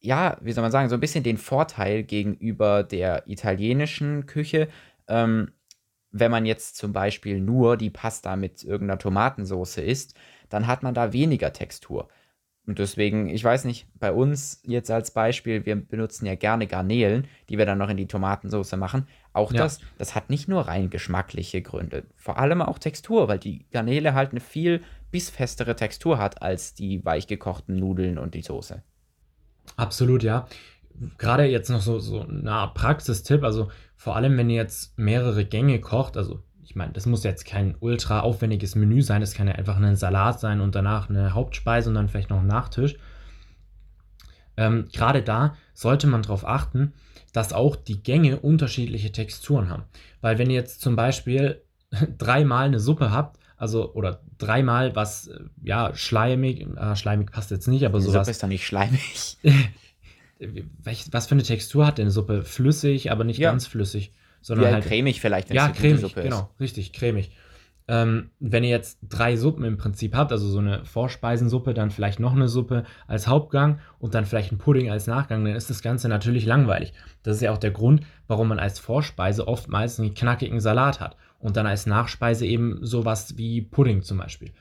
ja, 0.00 0.38
wie 0.40 0.52
soll 0.52 0.62
man 0.62 0.72
sagen, 0.72 0.88
so 0.88 0.94
ein 0.96 1.00
bisschen 1.00 1.22
den 1.22 1.36
Vorteil 1.36 2.02
gegenüber 2.02 2.82
der 2.82 3.28
italienischen 3.28 4.24
Küche, 4.24 4.68
ähm, 5.06 5.52
wenn 6.10 6.30
man 6.30 6.46
jetzt 6.46 6.76
zum 6.76 6.94
Beispiel 6.94 7.40
nur 7.42 7.76
die 7.76 7.90
Pasta 7.90 8.36
mit 8.36 8.64
irgendeiner 8.64 8.98
Tomatensauce 8.98 9.76
isst, 9.76 10.14
dann 10.48 10.66
hat 10.66 10.82
man 10.82 10.94
da 10.94 11.12
weniger 11.12 11.52
Textur. 11.52 12.08
Und 12.66 12.78
deswegen, 12.78 13.28
ich 13.28 13.44
weiß 13.44 13.66
nicht, 13.66 13.86
bei 13.98 14.12
uns 14.12 14.62
jetzt 14.64 14.90
als 14.90 15.10
Beispiel, 15.10 15.66
wir 15.66 15.76
benutzen 15.76 16.24
ja 16.24 16.36
gerne 16.36 16.66
Garnelen, 16.66 17.28
die 17.50 17.58
wir 17.58 17.66
dann 17.66 17.76
noch 17.76 17.90
in 17.90 17.98
die 17.98 18.08
Tomatensauce 18.08 18.76
machen. 18.76 19.08
Auch 19.34 19.52
ja. 19.52 19.62
das, 19.62 19.80
das 19.98 20.14
hat 20.14 20.30
nicht 20.30 20.48
nur 20.48 20.62
rein 20.68 20.88
geschmackliche 20.88 21.60
Gründe, 21.60 22.04
vor 22.16 22.38
allem 22.38 22.62
auch 22.62 22.78
Textur, 22.78 23.28
weil 23.28 23.38
die 23.38 23.66
Garnele 23.72 24.14
halt 24.14 24.30
eine 24.30 24.40
viel 24.40 24.80
bissfestere 25.10 25.76
Textur 25.76 26.18
hat 26.18 26.40
als 26.40 26.74
die 26.74 27.04
weichgekochten 27.04 27.76
Nudeln 27.76 28.16
und 28.18 28.34
die 28.34 28.42
Soße. 28.42 28.82
Absolut, 29.76 30.22
ja. 30.22 30.46
Gerade 31.18 31.44
jetzt 31.44 31.68
noch 31.68 31.82
so, 31.82 31.98
so 31.98 32.20
ein 32.20 32.48
Praxistipp, 32.74 33.42
also 33.42 33.70
vor 33.96 34.14
allem, 34.14 34.36
wenn 34.36 34.50
ihr 34.50 34.56
jetzt 34.56 34.96
mehrere 34.96 35.44
Gänge 35.44 35.80
kocht, 35.80 36.16
also 36.16 36.40
ich 36.62 36.76
meine, 36.76 36.92
das 36.92 37.06
muss 37.06 37.24
jetzt 37.24 37.44
kein 37.44 37.74
ultra 37.80 38.20
aufwendiges 38.20 38.76
Menü 38.76 39.02
sein, 39.02 39.20
das 39.20 39.34
kann 39.34 39.48
ja 39.48 39.54
einfach 39.54 39.76
ein 39.76 39.96
Salat 39.96 40.38
sein 40.38 40.60
und 40.60 40.76
danach 40.76 41.10
eine 41.10 41.34
Hauptspeise 41.34 41.88
und 41.88 41.96
dann 41.96 42.08
vielleicht 42.08 42.30
noch 42.30 42.40
ein 42.40 42.46
Nachtisch. 42.46 42.96
Ähm, 44.56 44.88
Gerade 44.92 45.22
da 45.22 45.56
sollte 45.74 46.06
man 46.06 46.22
darauf 46.22 46.46
achten, 46.46 46.92
dass 47.32 47.52
auch 47.52 47.76
die 47.76 48.02
Gänge 48.02 48.40
unterschiedliche 48.40 49.12
Texturen 49.12 49.68
haben. 49.68 49.84
Weil 50.20 50.38
wenn 50.38 50.50
ihr 50.50 50.56
jetzt 50.56 50.80
zum 50.80 50.96
Beispiel 50.96 51.62
dreimal 52.18 52.66
eine 52.66 52.80
Suppe 52.80 53.10
habt, 53.10 53.38
also 53.56 53.92
oder 53.94 54.20
dreimal 54.38 54.94
was, 54.96 55.28
äh, 55.28 55.40
ja, 55.62 55.94
schleimig, 55.94 56.66
äh, 56.76 56.96
schleimig 56.96 57.30
passt 57.30 57.50
jetzt 57.50 57.68
nicht, 57.68 57.84
aber 57.84 57.98
die 57.98 58.04
sowas. 58.04 58.26
Suppe 58.26 58.30
ist 58.30 58.42
doch 58.42 58.48
nicht 58.48 58.66
schleimig. 58.66 59.38
was 61.10 61.26
für 61.26 61.34
eine 61.34 61.42
Textur 61.42 61.86
hat 61.86 61.98
denn 61.98 62.04
eine 62.04 62.10
Suppe? 62.10 62.42
Flüssig, 62.42 63.10
aber 63.10 63.24
nicht 63.24 63.38
ja. 63.38 63.50
ganz 63.50 63.66
flüssig 63.66 64.12
sondern 64.44 64.66
ja, 64.66 64.72
halt 64.74 64.84
cremig 64.84 65.22
vielleicht, 65.22 65.52
ja, 65.52 65.70
cremig. 65.70 66.14
Genau, 66.14 66.50
richtig, 66.60 66.92
cremig. 66.92 67.30
Ähm, 67.86 68.30
wenn 68.40 68.64
ihr 68.64 68.70
jetzt 68.70 68.98
drei 69.02 69.36
Suppen 69.36 69.64
im 69.64 69.76
Prinzip 69.76 70.14
habt, 70.14 70.32
also 70.32 70.48
so 70.48 70.58
eine 70.58 70.86
Vorspeisensuppe, 70.86 71.74
dann 71.74 71.90
vielleicht 71.90 72.18
noch 72.18 72.32
eine 72.32 72.48
Suppe 72.48 72.84
als 73.06 73.26
Hauptgang 73.26 73.78
und 73.98 74.14
dann 74.14 74.24
vielleicht 74.24 74.52
ein 74.52 74.58
Pudding 74.58 74.90
als 74.90 75.06
Nachgang, 75.06 75.44
dann 75.44 75.54
ist 75.54 75.68
das 75.68 75.82
Ganze 75.82 76.08
natürlich 76.08 76.46
langweilig. 76.46 76.94
Das 77.22 77.36
ist 77.36 77.42
ja 77.42 77.52
auch 77.52 77.58
der 77.58 77.72
Grund, 77.72 78.02
warum 78.26 78.48
man 78.48 78.58
als 78.58 78.78
Vorspeise 78.78 79.46
oftmals 79.46 80.00
einen 80.00 80.14
knackigen 80.14 80.60
Salat 80.60 81.00
hat 81.00 81.16
und 81.38 81.58
dann 81.58 81.66
als 81.66 81.84
Nachspeise 81.84 82.46
eben 82.46 82.78
sowas 82.80 83.36
wie 83.36 83.60
Pudding 83.60 84.02
zum 84.02 84.16
Beispiel. 84.16 84.52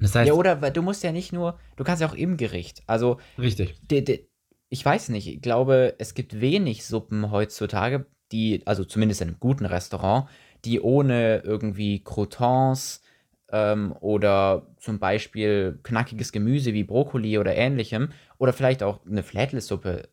Das 0.00 0.14
heißt, 0.14 0.28
ja, 0.28 0.34
oder 0.34 0.56
du 0.56 0.82
musst 0.82 1.02
ja 1.02 1.12
nicht 1.12 1.32
nur, 1.32 1.58
du 1.76 1.84
kannst 1.84 2.00
ja 2.00 2.08
auch 2.08 2.14
im 2.14 2.36
Gericht. 2.36 2.82
Also, 2.86 3.18
richtig. 3.36 3.74
De, 3.86 4.00
de, 4.00 4.28
ich 4.70 4.84
weiß 4.84 5.08
nicht, 5.10 5.26
ich 5.26 5.42
glaube, 5.42 5.94
es 5.98 6.14
gibt 6.14 6.40
wenig 6.40 6.86
Suppen 6.86 7.30
heutzutage, 7.30 8.06
die, 8.32 8.62
also 8.66 8.84
zumindest 8.84 9.22
in 9.22 9.28
einem 9.28 9.40
guten 9.40 9.66
Restaurant, 9.66 10.28
die 10.68 10.80
ohne 10.80 11.38
irgendwie 11.38 12.02
Croutons 12.02 13.02
ähm, 13.50 13.94
oder 14.00 14.66
zum 14.78 14.98
Beispiel 14.98 15.80
knackiges 15.82 16.32
Gemüse 16.32 16.74
wie 16.74 16.84
Brokkoli 16.84 17.38
oder 17.38 17.54
ähnlichem 17.54 18.10
oder 18.38 18.52
vielleicht 18.52 18.82
auch 18.82 19.00
eine 19.06 19.22
Flätlesuppe, 19.22 20.08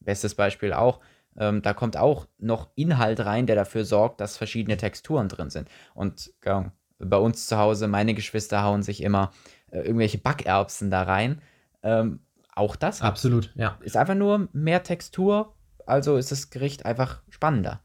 bestes 0.00 0.34
Beispiel 0.34 0.72
auch, 0.72 1.00
ähm, 1.36 1.62
da 1.62 1.74
kommt 1.74 1.96
auch 1.96 2.26
noch 2.38 2.68
Inhalt 2.74 3.24
rein, 3.24 3.46
der 3.46 3.56
dafür 3.56 3.84
sorgt, 3.84 4.20
dass 4.20 4.36
verschiedene 4.36 4.76
Texturen 4.76 5.28
drin 5.28 5.50
sind. 5.50 5.68
Und 5.94 6.32
ja, 6.44 6.72
bei 6.98 7.16
uns 7.16 7.46
zu 7.46 7.58
Hause, 7.58 7.86
meine 7.86 8.14
Geschwister 8.14 8.62
hauen 8.62 8.82
sich 8.82 9.02
immer 9.02 9.30
äh, 9.70 9.80
irgendwelche 9.80 10.18
Backerbsen 10.18 10.90
da 10.90 11.02
rein. 11.02 11.40
Ähm, 11.82 12.20
auch 12.54 12.74
das 12.74 13.02
Absolut, 13.02 13.52
ja. 13.54 13.78
ist 13.82 13.96
einfach 13.96 14.16
nur 14.16 14.48
mehr 14.52 14.82
Textur 14.82 15.54
also 15.88 16.16
ist 16.16 16.30
das 16.30 16.50
Gericht 16.50 16.84
einfach 16.84 17.22
spannender. 17.30 17.80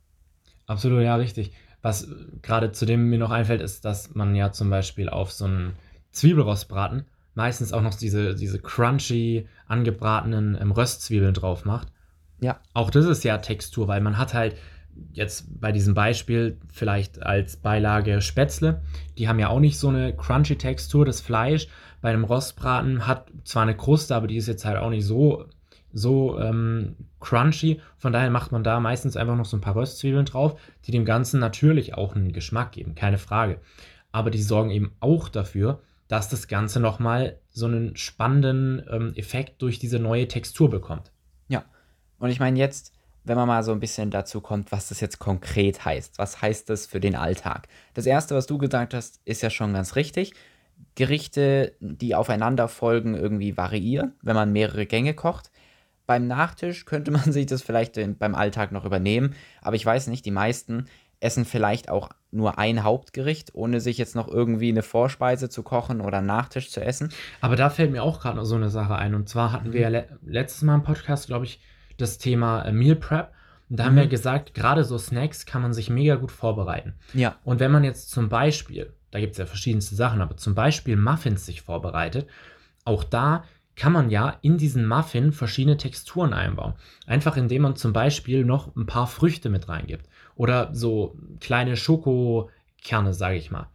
Absolut, 0.68 1.02
ja, 1.04 1.16
richtig. 1.16 1.54
Was 1.84 2.08
gerade 2.42 2.72
zu 2.72 2.88
dem 2.88 3.10
mir 3.10 3.20
noch 3.20 3.30
einfällt, 3.30 3.62
ist, 3.62 3.86
dass 3.86 4.16
man 4.16 4.34
ja 4.36 4.52
zum 4.52 4.72
Beispiel 4.72 5.10
auf 5.10 5.32
so 5.32 5.46
einen 5.46 5.74
Zwiebelrostbraten 6.12 7.06
meistens 7.36 7.74
auch 7.74 7.82
noch 7.82 7.94
diese, 7.96 8.36
diese 8.36 8.60
crunchy 8.60 9.48
angebratenen 9.68 10.58
ähm, 10.60 10.72
Röstzwiebeln 10.72 11.34
drauf 11.34 11.66
macht. 11.66 11.90
Ja. 12.42 12.60
Auch 12.74 12.90
das 12.90 13.06
ist 13.06 13.24
ja 13.24 13.38
Textur, 13.38 13.88
weil 13.88 14.02
man 14.02 14.18
hat 14.18 14.34
halt 14.34 14.56
jetzt 15.12 15.60
bei 15.60 15.72
diesem 15.72 15.94
Beispiel 15.94 16.58
vielleicht 16.72 17.24
als 17.24 17.58
Beilage 17.58 18.22
Spätzle, 18.22 18.82
die 19.18 19.28
haben 19.28 19.40
ja 19.40 19.50
auch 19.50 19.60
nicht 19.60 19.80
so 19.80 19.90
eine 19.90 20.16
crunchy 20.16 20.58
Textur, 20.58 21.06
das 21.06 21.22
Fleisch. 21.22 21.68
Bei 22.02 22.10
einem 22.10 22.26
Rostbraten 22.26 23.08
hat 23.08 23.32
zwar 23.44 23.64
eine 23.64 23.76
Kruste, 23.76 24.16
aber 24.16 24.28
die 24.28 24.38
ist 24.38 24.48
jetzt 24.48 24.66
halt 24.66 24.78
auch 24.78 24.90
nicht 24.90 25.06
so 25.06 25.46
so 25.94 26.40
ähm, 26.40 26.96
crunchy. 27.20 27.80
Von 27.98 28.12
daher 28.12 28.30
macht 28.30 28.52
man 28.52 28.64
da 28.64 28.80
meistens 28.80 29.16
einfach 29.16 29.38
noch 29.38 29.46
so 29.46 29.56
ein 29.58 29.62
paar 29.62 29.76
Röstzwiebeln 29.76 30.26
drauf, 30.26 30.60
die 30.86 30.92
dem 30.92 31.06
Ganzen 31.06 31.40
natürlich 31.40 31.94
auch 31.94 32.16
einen 32.16 32.34
Geschmack 32.34 32.74
geben, 32.74 32.96
keine 32.96 33.18
Frage. 33.18 33.60
Aber 34.12 34.32
die 34.32 34.42
sorgen 34.42 34.72
eben 34.72 34.92
auch 35.00 35.30
dafür, 35.30 35.82
dass 36.08 36.30
das 36.30 36.48
Ganze 36.48 36.80
nochmal 36.80 37.38
so 37.50 37.66
einen 37.66 37.96
spannenden 37.96 38.84
ähm, 38.90 39.14
Effekt 39.16 39.62
durch 39.62 39.80
diese 39.80 40.00
neue 40.00 40.28
Textur 40.28 40.70
bekommt. 40.70 41.12
Ja, 41.48 41.64
und 42.20 42.30
ich 42.30 42.40
meine 42.40 42.60
jetzt, 42.60 42.94
wenn 43.24 43.38
man 43.38 43.48
mal 43.48 43.64
so 43.64 43.72
ein 43.72 43.80
bisschen 43.80 44.12
dazu 44.12 44.42
kommt, 44.42 44.72
was 44.72 44.90
das 44.90 45.00
jetzt 45.00 45.20
konkret 45.20 45.86
heißt. 45.86 46.18
Was 46.18 46.42
heißt 46.42 46.70
das 46.70 46.86
für 46.86 47.00
den 47.00 47.16
Alltag? 47.16 47.68
Das 47.94 48.06
Erste, 48.06 48.36
was 48.36 48.48
du 48.48 48.58
gesagt 48.58 48.94
hast, 48.94 49.22
ist 49.26 49.42
ja 49.42 49.50
schon 49.50 49.74
ganz 49.74 49.96
richtig. 49.96 50.34
Gerichte, 50.96 51.74
die 51.80 52.16
aufeinander 52.16 52.68
folgen, 52.68 53.16
irgendwie 53.16 53.58
variieren, 53.58 54.14
wenn 54.22 54.36
man 54.36 54.52
mehrere 54.52 54.86
Gänge 54.86 55.14
kocht. 55.14 55.52
Beim 56.06 56.28
Nachtisch 56.28 56.86
könnte 56.86 57.12
man 57.12 57.24
sich 57.32 57.46
das 57.46 57.62
vielleicht 57.62 58.00
beim 58.20 58.36
Alltag 58.36 58.72
noch 58.72 58.86
übernehmen, 58.86 59.36
aber 59.62 59.76
ich 59.76 59.86
weiß 59.86 60.08
nicht, 60.08 60.26
die 60.26 60.32
meisten 60.32 60.86
essen 61.20 61.46
vielleicht 61.46 61.90
auch 61.90 62.10
nur 62.32 62.58
ein 62.58 62.84
Hauptgericht, 62.84 63.56
ohne 63.56 63.80
sich 63.80 63.98
jetzt 63.98 64.14
noch 64.14 64.28
irgendwie 64.28 64.70
eine 64.70 64.82
Vorspeise 64.82 65.48
zu 65.48 65.64
kochen 65.64 66.02
oder 66.02 66.18
einen 66.18 66.28
Nachtisch 66.28 66.70
zu 66.70 66.84
essen. 66.84 67.14
Aber 67.40 67.56
da 67.56 67.70
fällt 67.70 67.92
mir 67.92 68.04
auch 68.04 68.20
gerade 68.20 68.36
noch 68.36 68.44
so 68.44 68.56
eine 68.56 68.70
Sache 68.70 68.96
ein. 68.96 69.16
Und 69.16 69.30
zwar 69.30 69.54
hatten 69.54 69.72
wir 69.72 69.82
ja 69.82 69.88
le 69.88 70.08
letztes 70.26 70.64
Mal 70.64 70.76
im 70.76 70.84
Podcast, 70.84 71.28
glaube 71.28 71.46
ich, 71.46 71.62
das 71.98 72.18
Thema 72.18 72.64
äh, 72.64 72.74
Meal 72.74 72.98
Prep. 72.98 73.32
Und 73.70 73.80
da 73.80 73.84
mhm. 73.84 73.88
haben 73.88 73.96
wir 73.96 74.08
gesagt, 74.08 74.54
gerade 74.54 74.84
so 74.84 74.98
Snacks 74.98 75.46
kann 75.46 75.62
man 75.62 75.72
sich 75.72 75.90
mega 75.90 76.16
gut 76.16 76.32
vorbereiten. 76.32 76.96
Ja. 77.14 77.38
Und 77.46 77.62
wenn 77.62 77.72
man 77.72 77.86
jetzt 77.86 78.12
zum 78.12 78.28
Beispiel 78.28 78.92
da 79.14 79.20
gibt 79.20 79.34
es 79.34 79.38
ja 79.38 79.46
verschiedenste 79.46 79.94
Sachen, 79.94 80.22
aber 80.22 80.38
zum 80.38 80.56
Beispiel 80.56 80.96
Muffins 80.96 81.46
sich 81.46 81.62
vorbereitet, 81.62 82.28
auch 82.84 83.04
da 83.04 83.44
kann 83.76 83.92
man 83.92 84.10
ja 84.10 84.38
in 84.42 84.58
diesen 84.58 84.86
Muffin 84.88 85.32
verschiedene 85.32 85.78
Texturen 85.78 86.34
einbauen. 86.34 86.74
Einfach 87.08 87.38
indem 87.38 87.64
man 87.64 87.76
zum 87.76 87.92
Beispiel 87.94 88.46
noch 88.46 88.76
ein 88.76 88.86
paar 88.86 89.08
Früchte 89.08 89.50
mit 89.50 89.68
reingibt 89.68 90.08
oder 90.36 90.70
so 90.74 91.18
kleine 91.40 91.76
Schokokerne, 91.76 93.14
sage 93.14 93.38
ich 93.38 93.52
mal. 93.52 93.68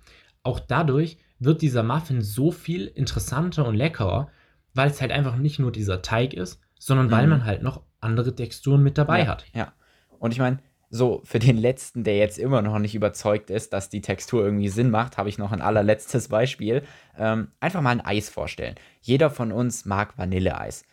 Auch 0.42 0.60
dadurch 0.60 1.18
wird 1.38 1.62
dieser 1.62 1.82
Muffin 1.82 2.22
so 2.22 2.50
viel 2.50 2.86
interessanter 2.86 3.66
und 3.66 3.74
leckerer, 3.74 4.30
weil 4.74 4.90
es 4.90 5.00
halt 5.00 5.12
einfach 5.12 5.36
nicht 5.36 5.58
nur 5.58 5.72
dieser 5.72 6.02
Teig 6.02 6.34
ist, 6.34 6.60
sondern 6.78 7.10
weil 7.10 7.24
Mhm. 7.24 7.30
man 7.30 7.44
halt 7.44 7.62
noch 7.62 7.82
andere 8.00 8.34
Texturen 8.34 8.82
mit 8.82 8.98
dabei 8.98 9.20
ja, 9.20 9.26
hat. 9.26 9.46
Ja. 9.54 9.72
Und 10.18 10.32
ich 10.32 10.38
meine, 10.38 10.58
so 10.90 11.21
für 11.25 11.38
den 11.38 11.57
letzten, 11.57 12.04
der 12.04 12.16
jetzt 12.16 12.38
immer 12.38 12.62
noch 12.62 12.78
nicht 12.78 12.95
überzeugt 12.95 13.50
ist, 13.50 13.73
dass 13.73 13.90
die 13.90 14.00
Textur 14.00 14.45
irgendwie 14.45 14.68
Sinn 14.68 14.90
macht, 14.90 15.18
habe 15.18 15.28
ich 15.28 15.38
noch 15.38 15.52
ein 15.52 15.61
allerletztes 15.61 16.28
Beispiel. 16.28 16.83
Ähm, 17.16 17.52
einfach 17.61 17.80
mal 17.80 17.90
ein 17.90 18.00
Eis 18.00 18.28
vorstellen. 18.30 18.76
Jeder 19.00 19.30
von 19.30 19.52
uns 19.52 19.85
mag 19.85 20.16
Vanilleeis. 20.16 20.85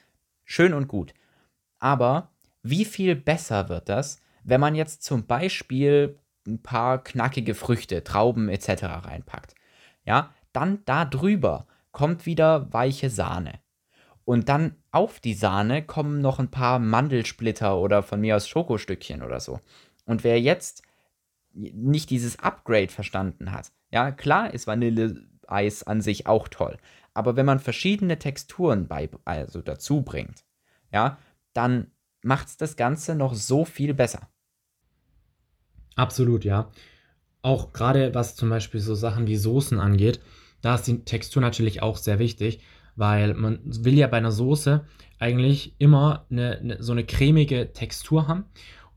Schön 0.44 0.74
und 0.74 0.88
gut. 0.88 1.14
Aber 1.80 2.32
wie 2.62 2.86
viel 2.86 3.16
besser 3.16 3.70
wird 3.70 3.90
das, 3.90 4.20
wenn 4.44 4.62
man 4.62 4.76
jetzt 4.76 5.04
zum 5.04 5.26
Beispiel 5.26 6.20
ein 6.48 6.62
paar 6.62 7.04
knackige 7.04 7.56
Früchte, 7.56 8.04
Trauben 8.04 8.50
etc. 8.50 8.84
reinpackt? 8.84 9.56
Ja, 10.04 10.34
dann 10.54 10.80
da 10.86 11.06
drüber 11.06 11.68
kommt 11.92 12.26
wieder 12.26 12.72
weiche 12.74 13.10
Sahne. 13.10 13.60
Und 14.26 14.50
dann 14.50 14.76
auf 14.92 15.20
die 15.20 15.36
Sahne 15.36 15.84
kommen 15.84 16.20
noch 16.20 16.40
ein 16.40 16.50
paar 16.50 16.80
Mandelsplitter 16.80 17.78
oder 17.78 18.02
von 18.02 18.20
mir 18.20 18.36
aus 18.36 18.48
Schokostückchen 18.48 19.22
oder 19.22 19.40
so. 19.40 19.60
Und 20.06 20.24
wer 20.24 20.40
jetzt 20.40 20.84
nicht 21.52 22.10
dieses 22.10 22.40
Upgrade 22.40 22.90
verstanden 22.90 23.52
hat, 23.52 23.72
ja, 23.92 24.12
klar 24.12 24.54
ist 24.54 24.68
Vanilleeis 24.68 25.84
an 25.84 26.02
sich 26.02 26.28
auch 26.28 26.48
toll, 26.48 26.78
aber 27.14 27.36
wenn 27.36 27.46
man 27.46 27.60
verschiedene 27.60 28.20
Texturen 28.20 28.88
bei, 28.88 29.10
also 29.24 29.62
dazu 29.62 30.02
bringt, 30.02 30.44
ja, 30.92 31.18
dann 31.54 31.92
macht 32.22 32.48
es 32.48 32.58
das 32.58 32.76
Ganze 32.76 33.16
noch 33.16 33.34
so 33.34 33.66
viel 33.66 33.94
besser. 33.94 34.30
Absolut, 35.96 36.44
ja. 36.44 36.72
Auch 37.42 37.72
gerade 37.72 38.14
was 38.14 38.36
zum 38.36 38.50
Beispiel 38.50 38.82
so 38.82 38.96
Sachen 38.96 39.28
wie 39.28 39.38
Soßen 39.38 39.80
angeht, 39.80 40.20
da 40.62 40.76
ist 40.76 40.88
die 40.88 41.06
Textur 41.06 41.42
natürlich 41.42 41.82
auch 41.82 41.98
sehr 41.98 42.20
wichtig, 42.20 42.60
weil 42.96 43.34
man 43.34 43.60
will 43.64 43.94
ja 43.94 44.08
bei 44.08 44.18
einer 44.18 44.32
Soße 44.32 44.86
eigentlich 45.20 45.76
immer 45.80 46.26
eine, 46.30 46.58
eine, 46.58 46.84
so 46.84 46.92
eine 46.92 47.06
cremige 47.06 47.72
Textur 47.72 48.28
haben. 48.28 48.46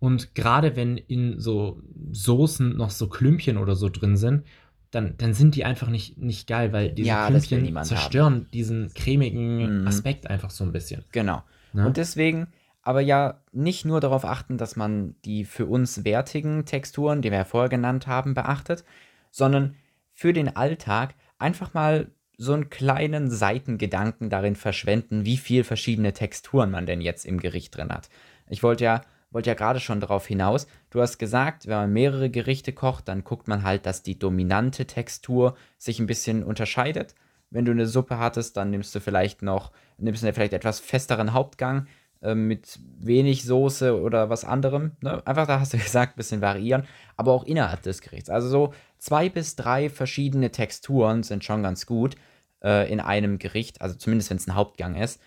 Und 0.00 0.34
gerade 0.34 0.76
wenn 0.76 0.96
in 0.96 1.40
so 1.40 1.82
Soßen 2.12 2.76
noch 2.76 2.90
so 2.90 3.08
Klümpchen 3.08 3.56
oder 3.56 3.74
so 3.74 3.88
drin 3.88 4.16
sind, 4.16 4.44
dann, 4.90 5.14
dann 5.18 5.34
sind 5.34 5.54
die 5.54 5.64
einfach 5.64 5.88
nicht, 5.88 6.18
nicht 6.18 6.46
geil, 6.46 6.72
weil 6.72 6.90
diese 6.90 7.08
Ja, 7.08 7.26
Klümpchen 7.26 7.82
zerstören 7.84 8.46
diesen 8.52 8.92
cremigen 8.94 9.82
Mhm. 9.82 9.86
Aspekt 9.86 10.28
einfach 10.28 10.50
so 10.50 10.64
ein 10.64 10.72
bisschen. 10.72 11.04
Genau. 11.12 11.42
Ne? 11.72 11.86
Und 11.86 11.96
deswegen 11.96 12.48
aber 12.82 13.02
ja 13.02 13.42
nicht 13.52 13.84
nur 13.84 14.00
darauf 14.00 14.24
achten, 14.24 14.56
dass 14.56 14.74
man 14.74 15.14
die 15.26 15.44
für 15.44 15.66
uns 15.66 16.04
wertigen 16.04 16.64
Texturen, 16.64 17.20
die 17.20 17.30
wir 17.30 17.38
ja 17.38 17.44
vorher 17.44 17.68
genannt 17.68 18.06
haben, 18.06 18.32
beachtet, 18.32 18.82
sondern 19.30 19.74
für 20.14 20.32
den 20.32 20.56
Alltag 20.56 21.14
einfach 21.38 21.74
mal 21.74 22.10
so 22.38 22.54
einen 22.54 22.70
kleinen 22.70 23.30
Seitengedanken 23.30 24.30
darin 24.30 24.56
verschwenden, 24.56 25.26
wie 25.26 25.36
viel 25.36 25.64
verschiedene 25.64 26.14
Texturen 26.14 26.70
man 26.70 26.86
denn 26.86 27.02
jetzt 27.02 27.26
im 27.26 27.40
Gericht 27.40 27.76
drin 27.76 27.90
hat. 27.90 28.08
Ich 28.48 28.62
wollte 28.62 28.84
ja, 28.84 29.02
wollte 29.30 29.50
ja 29.50 29.54
gerade 29.54 29.80
schon 29.80 30.00
darauf 30.00 30.26
hinaus, 30.26 30.66
du 30.90 31.00
hast 31.00 31.18
gesagt, 31.18 31.66
wenn 31.66 31.76
man 31.76 31.92
mehrere 31.92 32.30
Gerichte 32.30 32.72
kocht, 32.72 33.08
dann 33.08 33.24
guckt 33.24 33.48
man 33.48 33.62
halt, 33.62 33.86
dass 33.86 34.02
die 34.02 34.18
dominante 34.18 34.86
Textur 34.86 35.56
sich 35.76 35.98
ein 35.98 36.06
bisschen 36.06 36.42
unterscheidet. 36.42 37.14
Wenn 37.50 37.64
du 37.64 37.72
eine 37.72 37.86
Suppe 37.86 38.18
hattest, 38.18 38.56
dann 38.56 38.70
nimmst 38.70 38.94
du 38.94 39.00
vielleicht 39.00 39.42
noch, 39.42 39.72
nimmst 39.98 40.22
du 40.22 40.32
vielleicht 40.32 40.52
etwas 40.52 40.80
festeren 40.80 41.32
Hauptgang 41.32 41.86
äh, 42.20 42.34
mit 42.34 42.78
wenig 42.98 43.44
Soße 43.44 44.00
oder 44.00 44.28
was 44.28 44.44
anderem. 44.44 44.92
Ne? 45.00 45.24
Einfach, 45.26 45.46
da 45.46 45.60
hast 45.60 45.72
du 45.72 45.78
gesagt, 45.78 46.14
ein 46.14 46.16
bisschen 46.16 46.40
variieren, 46.40 46.84
aber 47.16 47.32
auch 47.32 47.44
innerhalb 47.44 47.82
des 47.82 48.00
Gerichts. 48.00 48.30
Also 48.30 48.48
so 48.48 48.74
zwei 48.98 49.28
bis 49.28 49.56
drei 49.56 49.88
verschiedene 49.88 50.50
Texturen 50.50 51.22
sind 51.22 51.44
schon 51.44 51.62
ganz 51.62 51.86
gut 51.86 52.16
äh, 52.62 52.90
in 52.92 53.00
einem 53.00 53.38
Gericht, 53.38 53.80
also 53.80 53.94
zumindest 53.94 54.30
wenn 54.30 54.36
es 54.38 54.46
ein 54.46 54.54
Hauptgang 54.54 54.96
ist. 54.96 55.20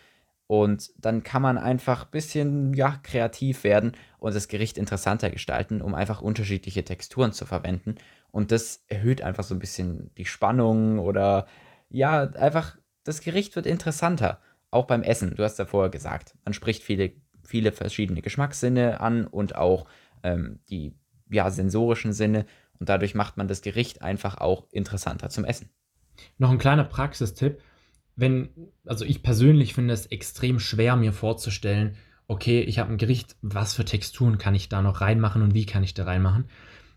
Und 0.51 0.91
dann 0.97 1.23
kann 1.23 1.41
man 1.41 1.57
einfach 1.57 2.03
ein 2.03 2.11
bisschen 2.11 2.73
ja, 2.73 2.99
kreativ 3.03 3.63
werden 3.63 3.93
und 4.17 4.35
das 4.35 4.49
Gericht 4.49 4.77
interessanter 4.77 5.29
gestalten, 5.29 5.81
um 5.81 5.95
einfach 5.95 6.21
unterschiedliche 6.21 6.83
Texturen 6.83 7.31
zu 7.31 7.45
verwenden. 7.45 7.95
Und 8.31 8.51
das 8.51 8.83
erhöht 8.89 9.21
einfach 9.21 9.45
so 9.45 9.55
ein 9.55 9.59
bisschen 9.59 10.13
die 10.17 10.25
Spannung 10.25 10.99
oder 10.99 11.47
ja, 11.87 12.23
einfach 12.31 12.77
das 13.05 13.21
Gericht 13.21 13.55
wird 13.55 13.65
interessanter. 13.65 14.41
Auch 14.71 14.87
beim 14.87 15.03
Essen, 15.03 15.35
du 15.35 15.43
hast 15.45 15.57
ja 15.57 15.63
vorher 15.63 15.89
gesagt, 15.89 16.35
man 16.43 16.53
spricht 16.53 16.83
viele, 16.83 17.13
viele 17.45 17.71
verschiedene 17.71 18.21
Geschmackssinne 18.21 18.99
an 18.99 19.27
und 19.27 19.55
auch 19.55 19.85
ähm, 20.21 20.59
die 20.69 20.97
ja, 21.29 21.49
sensorischen 21.49 22.11
Sinne. 22.11 22.45
Und 22.77 22.89
dadurch 22.89 23.15
macht 23.15 23.37
man 23.37 23.47
das 23.47 23.61
Gericht 23.61 24.01
einfach 24.01 24.39
auch 24.39 24.67
interessanter 24.71 25.29
zum 25.29 25.45
Essen. 25.45 25.69
Noch 26.37 26.51
ein 26.51 26.57
kleiner 26.57 26.83
Praxistipp. 26.83 27.61
Wenn, 28.15 28.49
also 28.85 29.05
ich 29.05 29.23
persönlich 29.23 29.73
finde 29.73 29.93
es 29.93 30.05
extrem 30.07 30.59
schwer, 30.59 30.95
mir 30.95 31.13
vorzustellen, 31.13 31.95
okay, 32.27 32.61
ich 32.61 32.79
habe 32.79 32.91
ein 32.91 32.97
Gericht, 32.97 33.35
was 33.41 33.73
für 33.73 33.85
Texturen 33.85 34.37
kann 34.37 34.55
ich 34.55 34.69
da 34.69 34.81
noch 34.81 35.01
reinmachen 35.01 35.41
und 35.41 35.53
wie 35.53 35.65
kann 35.65 35.83
ich 35.83 35.93
da 35.93 36.05
reinmachen. 36.05 36.45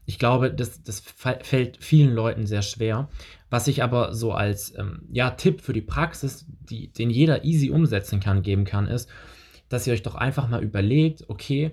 Ich 0.07 0.19
glaube, 0.19 0.53
das, 0.53 0.83
das 0.83 1.01
fällt 1.01 1.79
vielen 1.83 2.15
Leuten 2.15 2.47
sehr 2.47 2.63
schwer. 2.63 3.09
Was 3.49 3.69
ich 3.69 3.83
aber 3.83 4.15
so 4.15 4.33
als 4.33 4.77
ähm, 4.79 5.03
ja, 5.11 5.31
Tipp 5.31 5.61
für 5.63 5.73
die 5.73 5.81
Praxis, 5.81 6.47
die, 6.49 6.93
den 6.93 7.11
jeder 7.11 7.45
easy 7.45 7.71
umsetzen 7.71 8.21
kann, 8.21 8.43
geben 8.43 8.65
kann, 8.65 8.87
ist, 8.87 9.09
dass 9.69 9.87
ihr 9.87 9.95
euch 9.95 10.03
doch 10.03 10.15
einfach 10.15 10.49
mal 10.49 10.63
überlegt, 10.63 11.29
okay, 11.29 11.73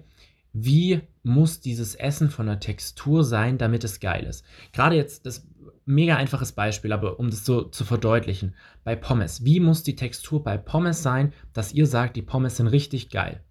wie 0.54 1.02
muss 1.24 1.62
dieses 1.62 1.96
Essen 1.96 2.30
von 2.30 2.46
der 2.46 2.60
Textur 2.60 3.24
sein, 3.24 3.58
damit 3.58 3.84
es 3.84 4.00
geil 4.00 4.26
ist. 4.26 4.44
Gerade 4.74 4.96
jetzt 4.96 5.26
das 5.26 5.48
mega 5.86 6.16
einfaches 6.16 6.52
Beispiel, 6.52 6.92
aber 6.94 7.20
um 7.20 7.30
das 7.30 7.46
so 7.46 7.64
zu 7.64 7.86
verdeutlichen, 7.86 8.56
bei 8.84 8.96
Pommes. 8.96 9.44
Wie 9.44 9.60
muss 9.60 9.84
die 9.84 9.96
Textur 9.96 10.44
bei 10.44 10.58
Pommes 10.58 11.04
sein, 11.04 11.34
dass 11.54 11.74
ihr 11.74 11.88
sagt, 11.88 12.16
die 12.16 12.22
Pommes 12.22 12.58
sind 12.58 12.68
richtig 12.68 13.10
geil? 13.10 13.44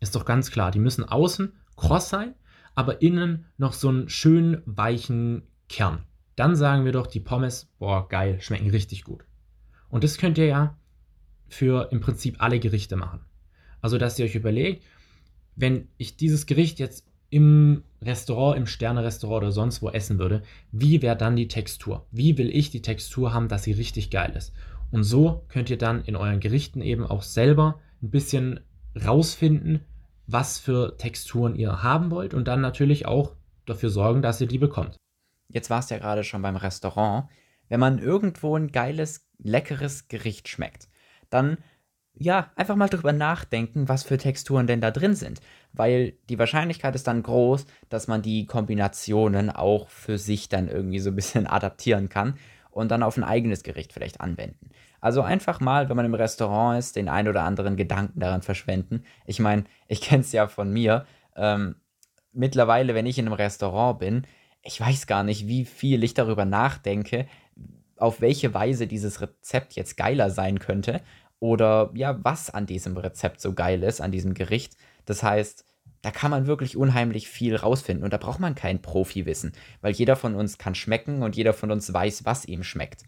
Ist 0.00 0.14
doch 0.14 0.24
ganz 0.24 0.50
klar, 0.50 0.70
die 0.70 0.80
müssen 0.80 1.04
außen 1.04 1.52
kross 1.76 2.08
sein, 2.08 2.34
aber 2.74 3.02
innen 3.02 3.46
noch 3.56 3.72
so 3.72 3.88
einen 3.88 4.08
schönen 4.08 4.62
weichen 4.66 5.42
Kern. 5.68 6.04
Dann 6.36 6.56
sagen 6.56 6.84
wir 6.84 6.92
doch, 6.92 7.06
die 7.06 7.20
Pommes, 7.20 7.70
boah, 7.78 8.08
geil, 8.08 8.40
schmecken 8.40 8.70
richtig 8.70 9.04
gut. 9.04 9.24
Und 9.88 10.02
das 10.02 10.18
könnt 10.18 10.38
ihr 10.38 10.46
ja 10.46 10.76
für 11.48 11.88
im 11.92 12.00
Prinzip 12.00 12.36
alle 12.42 12.58
Gerichte 12.58 12.96
machen. 12.96 13.20
Also, 13.80 13.98
dass 13.98 14.18
ihr 14.18 14.24
euch 14.24 14.34
überlegt, 14.34 14.84
wenn 15.56 15.88
ich 15.98 16.16
dieses 16.16 16.46
Gericht 16.46 16.78
jetzt 16.78 17.06
im 17.34 17.82
Restaurant, 18.00 18.56
im 18.56 18.66
Sterne-Restaurant 18.68 19.42
oder 19.42 19.50
sonst 19.50 19.82
wo 19.82 19.90
essen 19.90 20.20
würde, 20.20 20.42
wie 20.70 21.02
wäre 21.02 21.16
dann 21.16 21.34
die 21.34 21.48
Textur? 21.48 22.06
Wie 22.12 22.38
will 22.38 22.48
ich 22.48 22.70
die 22.70 22.80
Textur 22.80 23.34
haben, 23.34 23.48
dass 23.48 23.64
sie 23.64 23.72
richtig 23.72 24.10
geil 24.10 24.32
ist? 24.36 24.52
Und 24.92 25.02
so 25.02 25.44
könnt 25.48 25.68
ihr 25.68 25.76
dann 25.76 26.04
in 26.04 26.14
euren 26.14 26.38
Gerichten 26.38 26.80
eben 26.80 27.04
auch 27.04 27.22
selber 27.22 27.80
ein 28.00 28.10
bisschen 28.10 28.60
rausfinden, 29.04 29.80
was 30.28 30.60
für 30.60 30.96
Texturen 30.96 31.56
ihr 31.56 31.82
haben 31.82 32.12
wollt 32.12 32.34
und 32.34 32.46
dann 32.46 32.60
natürlich 32.60 33.06
auch 33.06 33.32
dafür 33.66 33.90
sorgen, 33.90 34.22
dass 34.22 34.40
ihr 34.40 34.46
die 34.46 34.58
bekommt. 34.58 34.96
Jetzt 35.48 35.70
war 35.70 35.80
es 35.80 35.90
ja 35.90 35.98
gerade 35.98 36.22
schon 36.22 36.40
beim 36.40 36.54
Restaurant. 36.54 37.28
Wenn 37.68 37.80
man 37.80 37.98
irgendwo 37.98 38.56
ein 38.56 38.70
geiles, 38.70 39.26
leckeres 39.38 40.06
Gericht 40.06 40.48
schmeckt, 40.48 40.86
dann 41.30 41.58
ja, 42.16 42.52
einfach 42.54 42.76
mal 42.76 42.88
drüber 42.88 43.12
nachdenken, 43.12 43.88
was 43.88 44.04
für 44.04 44.18
Texturen 44.18 44.66
denn 44.66 44.80
da 44.80 44.90
drin 44.90 45.14
sind. 45.14 45.40
Weil 45.74 46.14
die 46.28 46.38
Wahrscheinlichkeit 46.38 46.94
ist 46.94 47.06
dann 47.06 47.22
groß, 47.22 47.66
dass 47.88 48.06
man 48.06 48.22
die 48.22 48.46
Kombinationen 48.46 49.50
auch 49.50 49.88
für 49.88 50.18
sich 50.18 50.48
dann 50.48 50.68
irgendwie 50.68 51.00
so 51.00 51.10
ein 51.10 51.16
bisschen 51.16 51.46
adaptieren 51.48 52.08
kann 52.08 52.38
und 52.70 52.90
dann 52.90 53.02
auf 53.02 53.16
ein 53.16 53.24
eigenes 53.24 53.62
Gericht 53.62 53.92
vielleicht 53.92 54.20
anwenden. 54.20 54.70
Also 55.00 55.22
einfach 55.22 55.60
mal, 55.60 55.88
wenn 55.88 55.96
man 55.96 56.06
im 56.06 56.14
Restaurant 56.14 56.78
ist, 56.78 56.96
den 56.96 57.08
ein 57.08 57.28
oder 57.28 57.42
anderen 57.42 57.76
Gedanken 57.76 58.20
daran 58.20 58.42
verschwenden. 58.42 59.04
Ich 59.26 59.38
meine, 59.38 59.64
ich 59.86 60.00
kenne 60.00 60.22
es 60.22 60.32
ja 60.32 60.46
von 60.48 60.72
mir. 60.72 61.06
Ähm, 61.36 61.76
mittlerweile, 62.32 62.94
wenn 62.94 63.06
ich 63.06 63.18
in 63.18 63.26
einem 63.26 63.34
Restaurant 63.34 63.98
bin, 63.98 64.26
ich 64.62 64.80
weiß 64.80 65.06
gar 65.06 65.22
nicht, 65.22 65.46
wie 65.46 65.66
viel 65.66 66.02
ich 66.04 66.14
darüber 66.14 66.46
nachdenke, 66.46 67.26
auf 67.96 68.20
welche 68.20 68.54
Weise 68.54 68.86
dieses 68.86 69.20
Rezept 69.20 69.74
jetzt 69.74 69.96
geiler 69.96 70.30
sein 70.30 70.58
könnte 70.58 71.00
oder 71.44 71.90
ja, 71.92 72.18
was 72.24 72.48
an 72.48 72.64
diesem 72.64 72.96
Rezept 72.96 73.38
so 73.38 73.52
geil 73.52 73.82
ist, 73.82 74.00
an 74.00 74.10
diesem 74.10 74.32
Gericht. 74.32 74.78
Das 75.04 75.22
heißt, 75.22 75.66
da 76.00 76.10
kann 76.10 76.30
man 76.30 76.46
wirklich 76.46 76.74
unheimlich 76.74 77.28
viel 77.28 77.54
rausfinden 77.54 78.02
und 78.02 78.14
da 78.14 78.16
braucht 78.16 78.40
man 78.40 78.54
kein 78.54 78.80
Profiwissen, 78.80 79.52
weil 79.82 79.92
jeder 79.92 80.16
von 80.16 80.36
uns 80.36 80.56
kann 80.56 80.74
schmecken 80.74 81.22
und 81.22 81.36
jeder 81.36 81.52
von 81.52 81.70
uns 81.70 81.92
weiß, 81.92 82.24
was 82.24 82.46
ihm 82.46 82.62
schmeckt. 82.62 83.02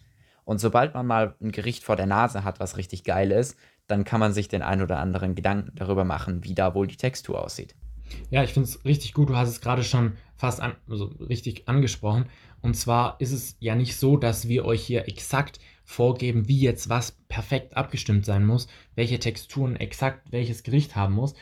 Und 0.44 0.60
sobald 0.60 0.92
man 0.92 1.06
mal 1.06 1.34
ein 1.40 1.50
Gericht 1.50 1.82
vor 1.82 1.96
der 1.96 2.04
Nase 2.04 2.44
hat, 2.44 2.60
was 2.60 2.76
richtig 2.76 3.04
geil 3.04 3.32
ist, 3.32 3.56
dann 3.86 4.04
kann 4.04 4.20
man 4.20 4.34
sich 4.34 4.48
den 4.48 4.60
ein 4.60 4.82
oder 4.82 4.98
anderen 4.98 5.34
Gedanken 5.34 5.72
darüber 5.74 6.04
machen, 6.04 6.44
wie 6.44 6.54
da 6.54 6.74
wohl 6.74 6.86
die 6.86 6.98
Textur 6.98 7.42
aussieht. 7.42 7.74
Ja, 8.28 8.44
ich 8.44 8.52
finde 8.52 8.68
es 8.68 8.84
richtig 8.84 9.14
gut. 9.14 9.30
Du 9.30 9.36
hast 9.36 9.48
es 9.48 9.62
gerade 9.62 9.82
schon 9.82 10.12
fast 10.36 10.60
an, 10.60 10.74
also 10.90 11.06
richtig 11.20 11.68
angesprochen. 11.68 12.26
Und 12.60 12.74
zwar 12.74 13.18
ist 13.18 13.32
es 13.32 13.56
ja 13.60 13.74
nicht 13.74 13.96
so, 13.96 14.18
dass 14.18 14.46
wir 14.46 14.66
euch 14.66 14.82
hier 14.84 15.08
exakt 15.08 15.58
vorgeben, 15.86 16.48
wie 16.48 16.60
jetzt 16.60 16.90
was 16.90 17.12
perfekt 17.28 17.76
abgestimmt 17.76 18.26
sein 18.26 18.44
muss, 18.44 18.66
welche 18.94 19.18
Texturen 19.18 19.76
exakt 19.76 20.32
welches 20.32 20.64
Gericht 20.64 20.96
haben 20.96 21.14
muss, 21.14 21.34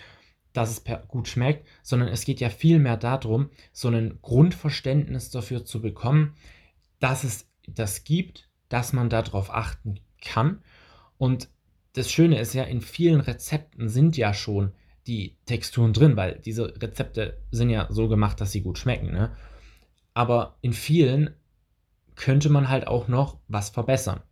dass 0.53 0.71
es 0.71 0.85
gut 1.09 1.27
schmeckt, 1.27 1.67
sondern 1.83 2.09
es 2.09 2.25
geht 2.25 2.41
ja 2.41 2.51
vielmehr 2.51 2.97
darum, 2.97 3.51
so 3.73 3.89
ein 3.89 4.19
Grundverständnis 4.23 5.31
dafür 5.31 5.65
zu 5.65 5.81
bekommen, 5.81 6.37
dass 7.01 7.25
es 7.25 7.51
das 7.67 8.05
gibt, 8.05 8.49
dass 8.69 8.93
man 8.93 9.11
darauf 9.11 9.53
achten 9.53 9.99
kann. 10.23 10.63
Und 11.19 11.49
das 11.95 12.11
Schöne 12.11 12.39
ist 12.39 12.55
ja, 12.55 12.65
in 12.65 12.83
vielen 12.83 13.21
Rezepten 13.21 13.89
sind 13.89 14.17
ja 14.17 14.35
schon 14.35 14.73
die 15.07 15.37
Texturen 15.47 15.93
drin, 15.93 16.17
weil 16.17 16.39
diese 16.39 16.81
Rezepte 16.81 17.39
sind 17.51 17.71
ja 17.71 17.89
so 17.91 18.09
gemacht, 18.09 18.41
dass 18.41 18.53
sie 18.53 18.63
gut 18.63 18.79
schmecken. 18.79 19.11
Ne? 19.11 19.35
Aber 20.13 20.57
in 20.61 20.73
vielen 20.73 21.35
könnte 22.15 22.49
man 22.49 22.69
halt 22.69 22.87
auch 22.87 23.09
noch 23.09 23.39
was 23.49 23.71
verbessern. 23.71 24.23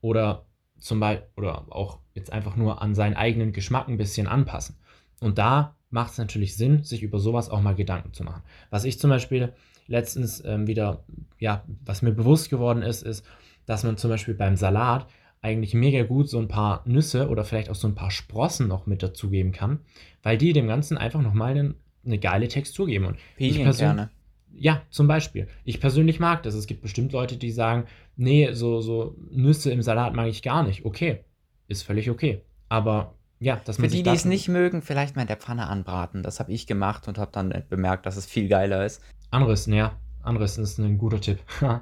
Oder 0.00 0.46
zum 0.78 1.00
Beispiel, 1.00 1.26
oder 1.36 1.66
auch 1.70 1.98
jetzt 2.14 2.32
einfach 2.32 2.56
nur 2.56 2.82
an 2.82 2.94
seinen 2.94 3.14
eigenen 3.14 3.52
Geschmack 3.52 3.88
ein 3.88 3.98
bisschen 3.98 4.26
anpassen. 4.26 4.76
Und 5.20 5.38
da 5.38 5.76
macht 5.90 6.12
es 6.12 6.18
natürlich 6.18 6.56
Sinn, 6.56 6.82
sich 6.84 7.02
über 7.02 7.18
sowas 7.18 7.50
auch 7.50 7.60
mal 7.60 7.74
Gedanken 7.74 8.12
zu 8.12 8.24
machen. 8.24 8.42
Was 8.70 8.84
ich 8.84 8.98
zum 8.98 9.10
Beispiel 9.10 9.52
letztens 9.86 10.42
ähm, 10.44 10.66
wieder, 10.66 11.04
ja, 11.38 11.64
was 11.84 12.02
mir 12.02 12.12
bewusst 12.12 12.48
geworden 12.48 12.82
ist, 12.82 13.02
ist, 13.02 13.26
dass 13.66 13.84
man 13.84 13.96
zum 13.96 14.10
Beispiel 14.10 14.34
beim 14.34 14.56
Salat 14.56 15.06
eigentlich 15.42 15.74
mega 15.74 16.02
gut 16.04 16.28
so 16.28 16.38
ein 16.38 16.48
paar 16.48 16.82
Nüsse 16.86 17.28
oder 17.28 17.44
vielleicht 17.44 17.70
auch 17.70 17.74
so 17.74 17.88
ein 17.88 17.94
paar 17.94 18.10
Sprossen 18.10 18.68
noch 18.68 18.86
mit 18.86 19.02
dazugeben 19.02 19.52
kann, 19.52 19.80
weil 20.22 20.38
die 20.38 20.52
dem 20.52 20.68
Ganzen 20.68 20.98
einfach 20.98 21.22
nochmal 21.22 21.52
eine, 21.52 21.74
eine 22.04 22.18
geile 22.18 22.48
Textur 22.48 22.86
geben. 22.86 23.06
Und 23.06 23.16
Pinienkerne. 23.36 24.10
Ja, 24.52 24.82
zum 24.90 25.06
Beispiel. 25.06 25.48
Ich 25.64 25.80
persönlich 25.80 26.20
mag 26.20 26.42
das. 26.42 26.54
Es 26.54 26.66
gibt 26.66 26.82
bestimmt 26.82 27.12
Leute, 27.12 27.36
die 27.36 27.50
sagen, 27.50 27.86
nee, 28.16 28.52
so, 28.52 28.80
so 28.80 29.16
Nüsse 29.30 29.70
im 29.70 29.82
Salat 29.82 30.14
mag 30.14 30.28
ich 30.28 30.42
gar 30.42 30.62
nicht. 30.62 30.84
Okay, 30.84 31.24
ist 31.68 31.82
völlig 31.82 32.10
okay. 32.10 32.42
Aber 32.68 33.14
ja, 33.38 33.60
man 33.66 33.74
Für 33.74 33.88
die, 33.88 34.02
die 34.02 34.10
es 34.10 34.26
nicht 34.26 34.48
mögen, 34.48 34.82
vielleicht 34.82 35.16
mal 35.16 35.22
in 35.22 35.28
der 35.28 35.38
Pfanne 35.38 35.66
anbraten. 35.68 36.22
Das 36.22 36.40
habe 36.40 36.52
ich 36.52 36.66
gemacht 36.66 37.08
und 37.08 37.16
habe 37.16 37.32
dann 37.32 37.64
bemerkt, 37.68 38.04
dass 38.04 38.16
es 38.16 38.26
viel 38.26 38.48
geiler 38.48 38.84
ist. 38.84 39.02
Anrissen, 39.30 39.72
ja. 39.72 39.98
Anrissen 40.22 40.62
ist 40.62 40.78
ein 40.78 40.98
guter 40.98 41.20
Tipp. 41.20 41.38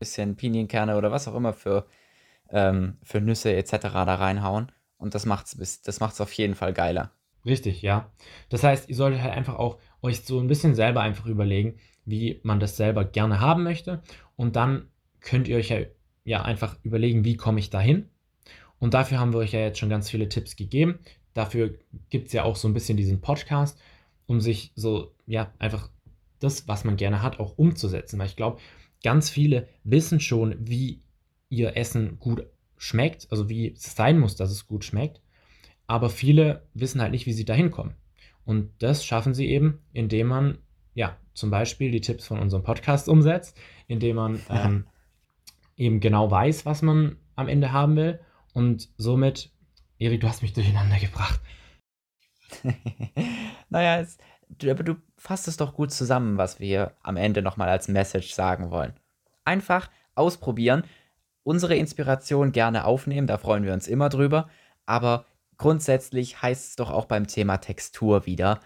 Bisschen 0.00 0.34
Pinienkerne 0.34 0.96
oder 0.96 1.12
was 1.12 1.28
auch 1.28 1.36
immer 1.36 1.52
für 1.52 1.86
ähm, 2.50 2.96
für 3.02 3.20
Nüsse 3.20 3.54
etc. 3.54 3.70
da 3.82 4.14
reinhauen. 4.16 4.72
Und 4.96 5.14
das 5.14 5.26
macht 5.26 5.46
es 5.46 5.82
das 5.82 6.00
macht's 6.00 6.20
auf 6.20 6.32
jeden 6.32 6.54
Fall 6.54 6.72
geiler. 6.72 7.12
Richtig, 7.46 7.82
ja. 7.82 8.10
Das 8.48 8.64
heißt, 8.64 8.88
ihr 8.88 8.96
solltet 8.96 9.22
halt 9.22 9.34
einfach 9.34 9.56
auch 9.56 9.78
euch 10.02 10.22
so 10.22 10.40
ein 10.40 10.48
bisschen 10.48 10.74
selber 10.74 11.00
einfach 11.00 11.26
überlegen, 11.26 11.78
wie 12.04 12.40
man 12.42 12.60
das 12.60 12.76
selber 12.76 13.04
gerne 13.04 13.40
haben 13.40 13.62
möchte. 13.62 14.02
Und 14.36 14.56
dann 14.56 14.88
könnt 15.20 15.48
ihr 15.48 15.56
euch 15.56 15.70
ja, 15.70 15.80
ja 16.24 16.42
einfach 16.42 16.76
überlegen, 16.82 17.24
wie 17.24 17.36
komme 17.36 17.60
ich 17.60 17.70
dahin. 17.70 18.08
Und 18.78 18.94
dafür 18.94 19.18
haben 19.18 19.32
wir 19.32 19.38
euch 19.38 19.52
ja 19.52 19.60
jetzt 19.60 19.78
schon 19.78 19.90
ganz 19.90 20.10
viele 20.10 20.28
Tipps 20.28 20.56
gegeben. 20.56 20.98
Dafür 21.34 21.78
gibt 22.08 22.28
es 22.28 22.32
ja 22.32 22.44
auch 22.44 22.56
so 22.56 22.66
ein 22.66 22.74
bisschen 22.74 22.96
diesen 22.96 23.20
Podcast, 23.20 23.78
um 24.26 24.40
sich 24.40 24.72
so, 24.74 25.14
ja, 25.26 25.52
einfach 25.58 25.90
das, 26.38 26.66
was 26.66 26.84
man 26.84 26.96
gerne 26.96 27.22
hat, 27.22 27.38
auch 27.38 27.58
umzusetzen. 27.58 28.18
Weil 28.18 28.26
ich 28.26 28.36
glaube, 28.36 28.60
ganz 29.04 29.28
viele 29.30 29.68
wissen 29.84 30.20
schon, 30.20 30.56
wie 30.58 31.02
ihr 31.50 31.76
Essen 31.76 32.18
gut 32.18 32.46
schmeckt, 32.76 33.28
also 33.30 33.48
wie 33.48 33.72
es 33.72 33.94
sein 33.94 34.18
muss, 34.18 34.36
dass 34.36 34.50
es 34.50 34.66
gut 34.66 34.84
schmeckt. 34.84 35.20
Aber 35.86 36.08
viele 36.08 36.66
wissen 36.72 37.00
halt 37.00 37.12
nicht, 37.12 37.26
wie 37.26 37.32
sie 37.32 37.44
da 37.44 37.52
hinkommen. 37.52 37.94
Und 38.44 38.70
das 38.78 39.04
schaffen 39.04 39.34
sie 39.34 39.48
eben, 39.48 39.80
indem 39.92 40.28
man 40.28 40.58
ja 40.94 41.18
zum 41.40 41.50
Beispiel 41.50 41.90
die 41.90 42.00
Tipps 42.00 42.26
von 42.26 42.38
unserem 42.38 42.62
Podcast 42.62 43.08
umsetzt, 43.08 43.58
indem 43.88 44.16
man 44.16 44.40
ähm, 44.48 44.86
eben 45.76 46.00
genau 46.00 46.30
weiß, 46.30 46.66
was 46.66 46.82
man 46.82 47.16
am 47.34 47.48
Ende 47.48 47.72
haben 47.72 47.96
will. 47.96 48.20
Und 48.52 48.88
somit, 48.96 49.50
Erik, 49.98 50.20
du 50.20 50.28
hast 50.28 50.42
mich 50.42 50.52
durcheinander 50.52 50.98
gebracht. 50.98 51.40
naja, 53.68 54.00
es, 54.00 54.18
du, 54.48 54.70
aber 54.70 54.84
du 54.84 54.96
fasst 55.16 55.48
es 55.48 55.56
doch 55.56 55.74
gut 55.74 55.90
zusammen, 55.92 56.38
was 56.38 56.60
wir 56.60 56.94
am 57.02 57.16
Ende 57.16 57.42
nochmal 57.42 57.68
als 57.68 57.88
Message 57.88 58.32
sagen 58.32 58.70
wollen. 58.70 58.92
Einfach 59.44 59.90
ausprobieren 60.14 60.84
unsere 61.42 61.76
Inspiration 61.76 62.52
gerne 62.52 62.84
aufnehmen, 62.84 63.26
da 63.26 63.38
freuen 63.38 63.64
wir 63.64 63.72
uns 63.72 63.88
immer 63.88 64.08
drüber. 64.08 64.48
Aber 64.86 65.26
grundsätzlich 65.56 66.42
heißt 66.42 66.68
es 66.70 66.76
doch 66.76 66.90
auch 66.90 67.06
beim 67.06 67.26
Thema 67.26 67.58
Textur 67.58 68.26
wieder, 68.26 68.60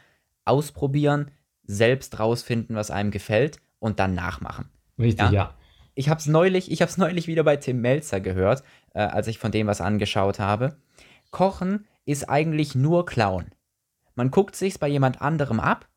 ausprobieren, 0.44 1.30
selbst 1.66 2.18
rausfinden, 2.18 2.76
was 2.76 2.90
einem 2.90 3.10
gefällt 3.10 3.58
und 3.78 3.98
dann 3.98 4.14
nachmachen. 4.14 4.70
Richtig, 4.98 5.26
ja. 5.26 5.32
ja. 5.32 5.54
Ich 5.94 6.08
habe 6.08 6.18
es 6.18 6.26
neulich, 6.26 6.70
ich 6.70 6.82
neulich 6.96 7.26
wieder 7.26 7.44
bei 7.44 7.56
Tim 7.56 7.80
Melzer 7.80 8.20
gehört, 8.20 8.62
äh, 8.94 9.00
als 9.00 9.26
ich 9.26 9.38
von 9.38 9.52
dem 9.52 9.66
was 9.66 9.80
angeschaut 9.80 10.38
habe. 10.38 10.76
Kochen 11.30 11.86
ist 12.04 12.28
eigentlich 12.28 12.74
nur 12.74 13.06
Klauen. 13.06 13.54
Man 14.14 14.30
guckt 14.30 14.56
sich's 14.56 14.78
bei 14.78 14.88
jemand 14.88 15.20
anderem 15.20 15.58
ab, 15.58 15.88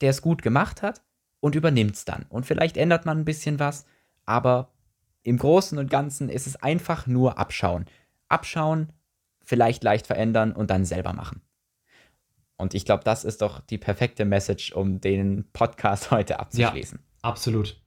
der 0.00 0.10
es 0.10 0.22
gut 0.22 0.42
gemacht 0.42 0.82
hat 0.82 1.02
und 1.40 1.54
übernimmt 1.54 1.94
es 1.94 2.04
dann. 2.04 2.26
Und 2.28 2.46
vielleicht 2.46 2.76
ändert 2.76 3.04
man 3.04 3.18
ein 3.18 3.24
bisschen 3.24 3.58
was, 3.58 3.84
aber 4.24 4.70
im 5.22 5.36
Großen 5.36 5.78
und 5.78 5.90
Ganzen 5.90 6.28
ist 6.28 6.46
es 6.46 6.56
einfach 6.56 7.06
nur 7.06 7.38
abschauen. 7.38 7.86
Abschauen, 8.28 8.92
vielleicht 9.44 9.82
leicht 9.84 10.06
verändern 10.06 10.52
und 10.52 10.70
dann 10.70 10.84
selber 10.84 11.12
machen. 11.12 11.42
Und 12.58 12.74
ich 12.74 12.84
glaube, 12.84 13.04
das 13.04 13.24
ist 13.24 13.40
doch 13.40 13.60
die 13.60 13.78
perfekte 13.78 14.24
Message, 14.24 14.72
um 14.72 15.00
den 15.00 15.46
Podcast 15.52 16.10
heute 16.10 16.40
abzuschließen. 16.40 16.98
Ja, 16.98 17.28
absolut. 17.28 17.80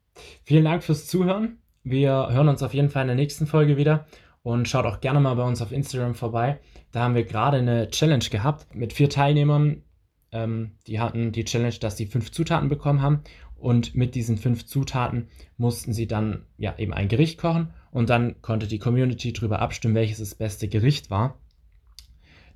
Vielen 0.43 0.65
Dank 0.65 0.83
fürs 0.83 1.07
Zuhören. 1.07 1.59
Wir 1.83 2.29
hören 2.31 2.47
uns 2.47 2.63
auf 2.63 2.73
jeden 2.73 2.89
Fall 2.89 3.03
in 3.03 3.07
der 3.07 3.15
nächsten 3.15 3.47
Folge 3.47 3.77
wieder 3.77 4.05
und 4.43 4.67
schaut 4.67 4.85
auch 4.85 5.01
gerne 5.01 5.19
mal 5.19 5.35
bei 5.35 5.43
uns 5.43 5.61
auf 5.61 5.71
Instagram 5.71 6.15
vorbei. 6.15 6.59
Da 6.91 7.01
haben 7.01 7.15
wir 7.15 7.23
gerade 7.23 7.57
eine 7.57 7.89
Challenge 7.89 8.25
gehabt 8.29 8.73
mit 8.75 8.93
vier 8.93 9.09
Teilnehmern. 9.09 9.83
Ähm, 10.31 10.71
die 10.87 10.99
hatten 10.99 11.31
die 11.31 11.43
Challenge, 11.43 11.75
dass 11.75 11.97
sie 11.97 12.05
fünf 12.05 12.31
Zutaten 12.31 12.69
bekommen 12.69 13.01
haben 13.01 13.23
und 13.61 13.95
mit 13.95 14.15
diesen 14.15 14.37
fünf 14.37 14.65
Zutaten 14.65 15.27
mussten 15.57 15.93
sie 15.93 16.07
dann 16.07 16.45
ja 16.57 16.73
eben 16.77 16.93
ein 16.93 17.07
Gericht 17.07 17.39
kochen 17.39 17.73
und 17.91 18.09
dann 18.09 18.41
konnte 18.41 18.67
die 18.67 18.79
Community 18.79 19.33
darüber 19.33 19.59
abstimmen, 19.59 19.95
welches 19.95 20.19
das 20.19 20.35
beste 20.35 20.67
Gericht 20.67 21.09
war. 21.09 21.37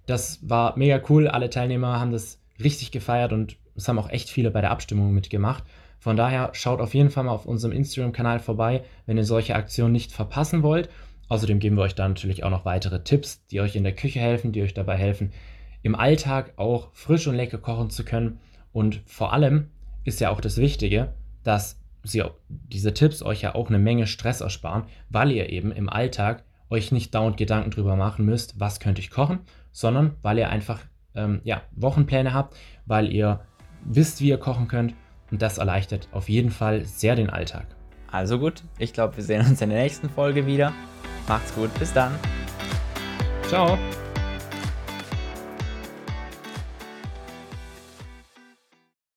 Das 0.06 0.39
war 0.48 0.78
mega 0.78 1.02
cool. 1.10 1.28
Alle 1.28 1.50
Teilnehmer 1.50 2.00
haben 2.00 2.12
das 2.12 2.39
richtig 2.62 2.91
gefeiert 2.91 3.34
und 3.34 3.58
es 3.76 3.88
haben 3.88 4.00
auch 4.00 4.10
echt 4.10 4.30
viele 4.30 4.52
bei 4.52 4.62
der 4.62 4.72
Abstimmung 4.72 5.13
mitgemacht. 5.13 5.63
Von 6.00 6.15
daher 6.15 6.52
schaut 6.54 6.82
auf 6.82 6.94
jeden 6.94 7.10
Fall 7.10 7.24
mal 7.24 7.32
auf 7.32 7.46
unserem 7.46 7.74
Instagram-Kanal 7.74 8.39
vorbei, 8.39 8.84
wenn 9.06 9.18
ihr 9.18 9.24
solche 9.24 9.56
Aktionen 9.56 9.91
nicht 9.91 10.12
verpassen 10.12 10.62
wollt. 10.62 10.89
Außerdem 11.30 11.60
geben 11.60 11.78
wir 11.78 11.84
euch 11.84 11.96
da 11.96 12.08
natürlich 12.08 12.44
auch 12.44 12.52
noch 12.52 12.65
weitere 12.65 13.04
Tipps, 13.04 13.46
die 13.48 13.60
euch 13.60 13.76
in 13.76 13.84
der 13.84 13.96
Küche 13.96 14.20
helfen, 14.20 14.52
die 14.52 14.62
euch 14.62 14.76
dabei 14.76 14.98
helfen, 14.98 15.32
im 15.82 15.96
Alltag 15.96 16.54
auch 16.58 16.89
frisch 16.94 17.28
und 17.28 17.36
lecker 17.36 17.58
kochen 17.58 17.89
zu 17.89 18.06
können. 18.06 18.39
Und 18.72 19.02
vor 19.06 19.34
allem 19.34 19.72
ist 20.04 20.20
ja 20.20 20.30
auch 20.30 20.41
das 20.41 20.58
Wichtige, 20.58 21.13
dass 21.44 21.80
sie 22.04 22.24
diese 22.50 22.94
Tipps 22.94 23.24
euch 23.24 23.41
ja 23.41 23.56
auch 23.56 23.70
eine 23.70 23.80
Menge 23.80 24.06
Stress 24.06 24.41
ersparen, 24.41 24.84
weil 25.10 25.32
ihr 25.32 25.50
eben 25.50 25.72
im 25.72 25.89
Alltag 25.89 26.44
euch 26.70 26.91
nicht 26.91 27.15
dauernd 27.15 27.38
Gedanken 27.38 27.72
drüber 27.72 27.96
machen 27.96 28.26
müsst, 28.26 28.60
was 28.60 28.80
könnte 28.80 29.02
ich 29.02 29.10
kochen, 29.10 29.39
sondern 29.75 30.15
weil 30.21 30.38
ihr 30.38 30.49
einfach 30.49 30.79
ähm, 31.15 31.41
ja, 31.43 31.61
Wochenpläne 31.75 32.33
habt, 32.33 32.55
weil 32.85 33.11
ihr 33.11 33.41
wisst, 33.83 34.21
wie 34.21 34.29
ihr 34.29 34.38
kochen 34.38 34.67
könnt 34.67 34.95
und 35.31 35.41
das 35.41 35.57
erleichtert 35.57 36.07
auf 36.13 36.29
jeden 36.29 36.49
Fall 36.49 36.85
sehr 36.85 37.15
den 37.15 37.29
Alltag. 37.29 37.67
Also 38.09 38.39
gut, 38.39 38.63
ich 38.79 38.93
glaube, 38.93 39.17
wir 39.17 39.23
sehen 39.23 39.45
uns 39.45 39.61
in 39.61 39.69
der 39.69 39.79
nächsten 39.79 40.09
Folge 40.09 40.47
wieder. 40.47 40.71
Macht's 41.27 41.53
gut, 41.53 41.69
bis 41.77 41.91
dann. 41.91 42.13
Ciao. 43.47 43.77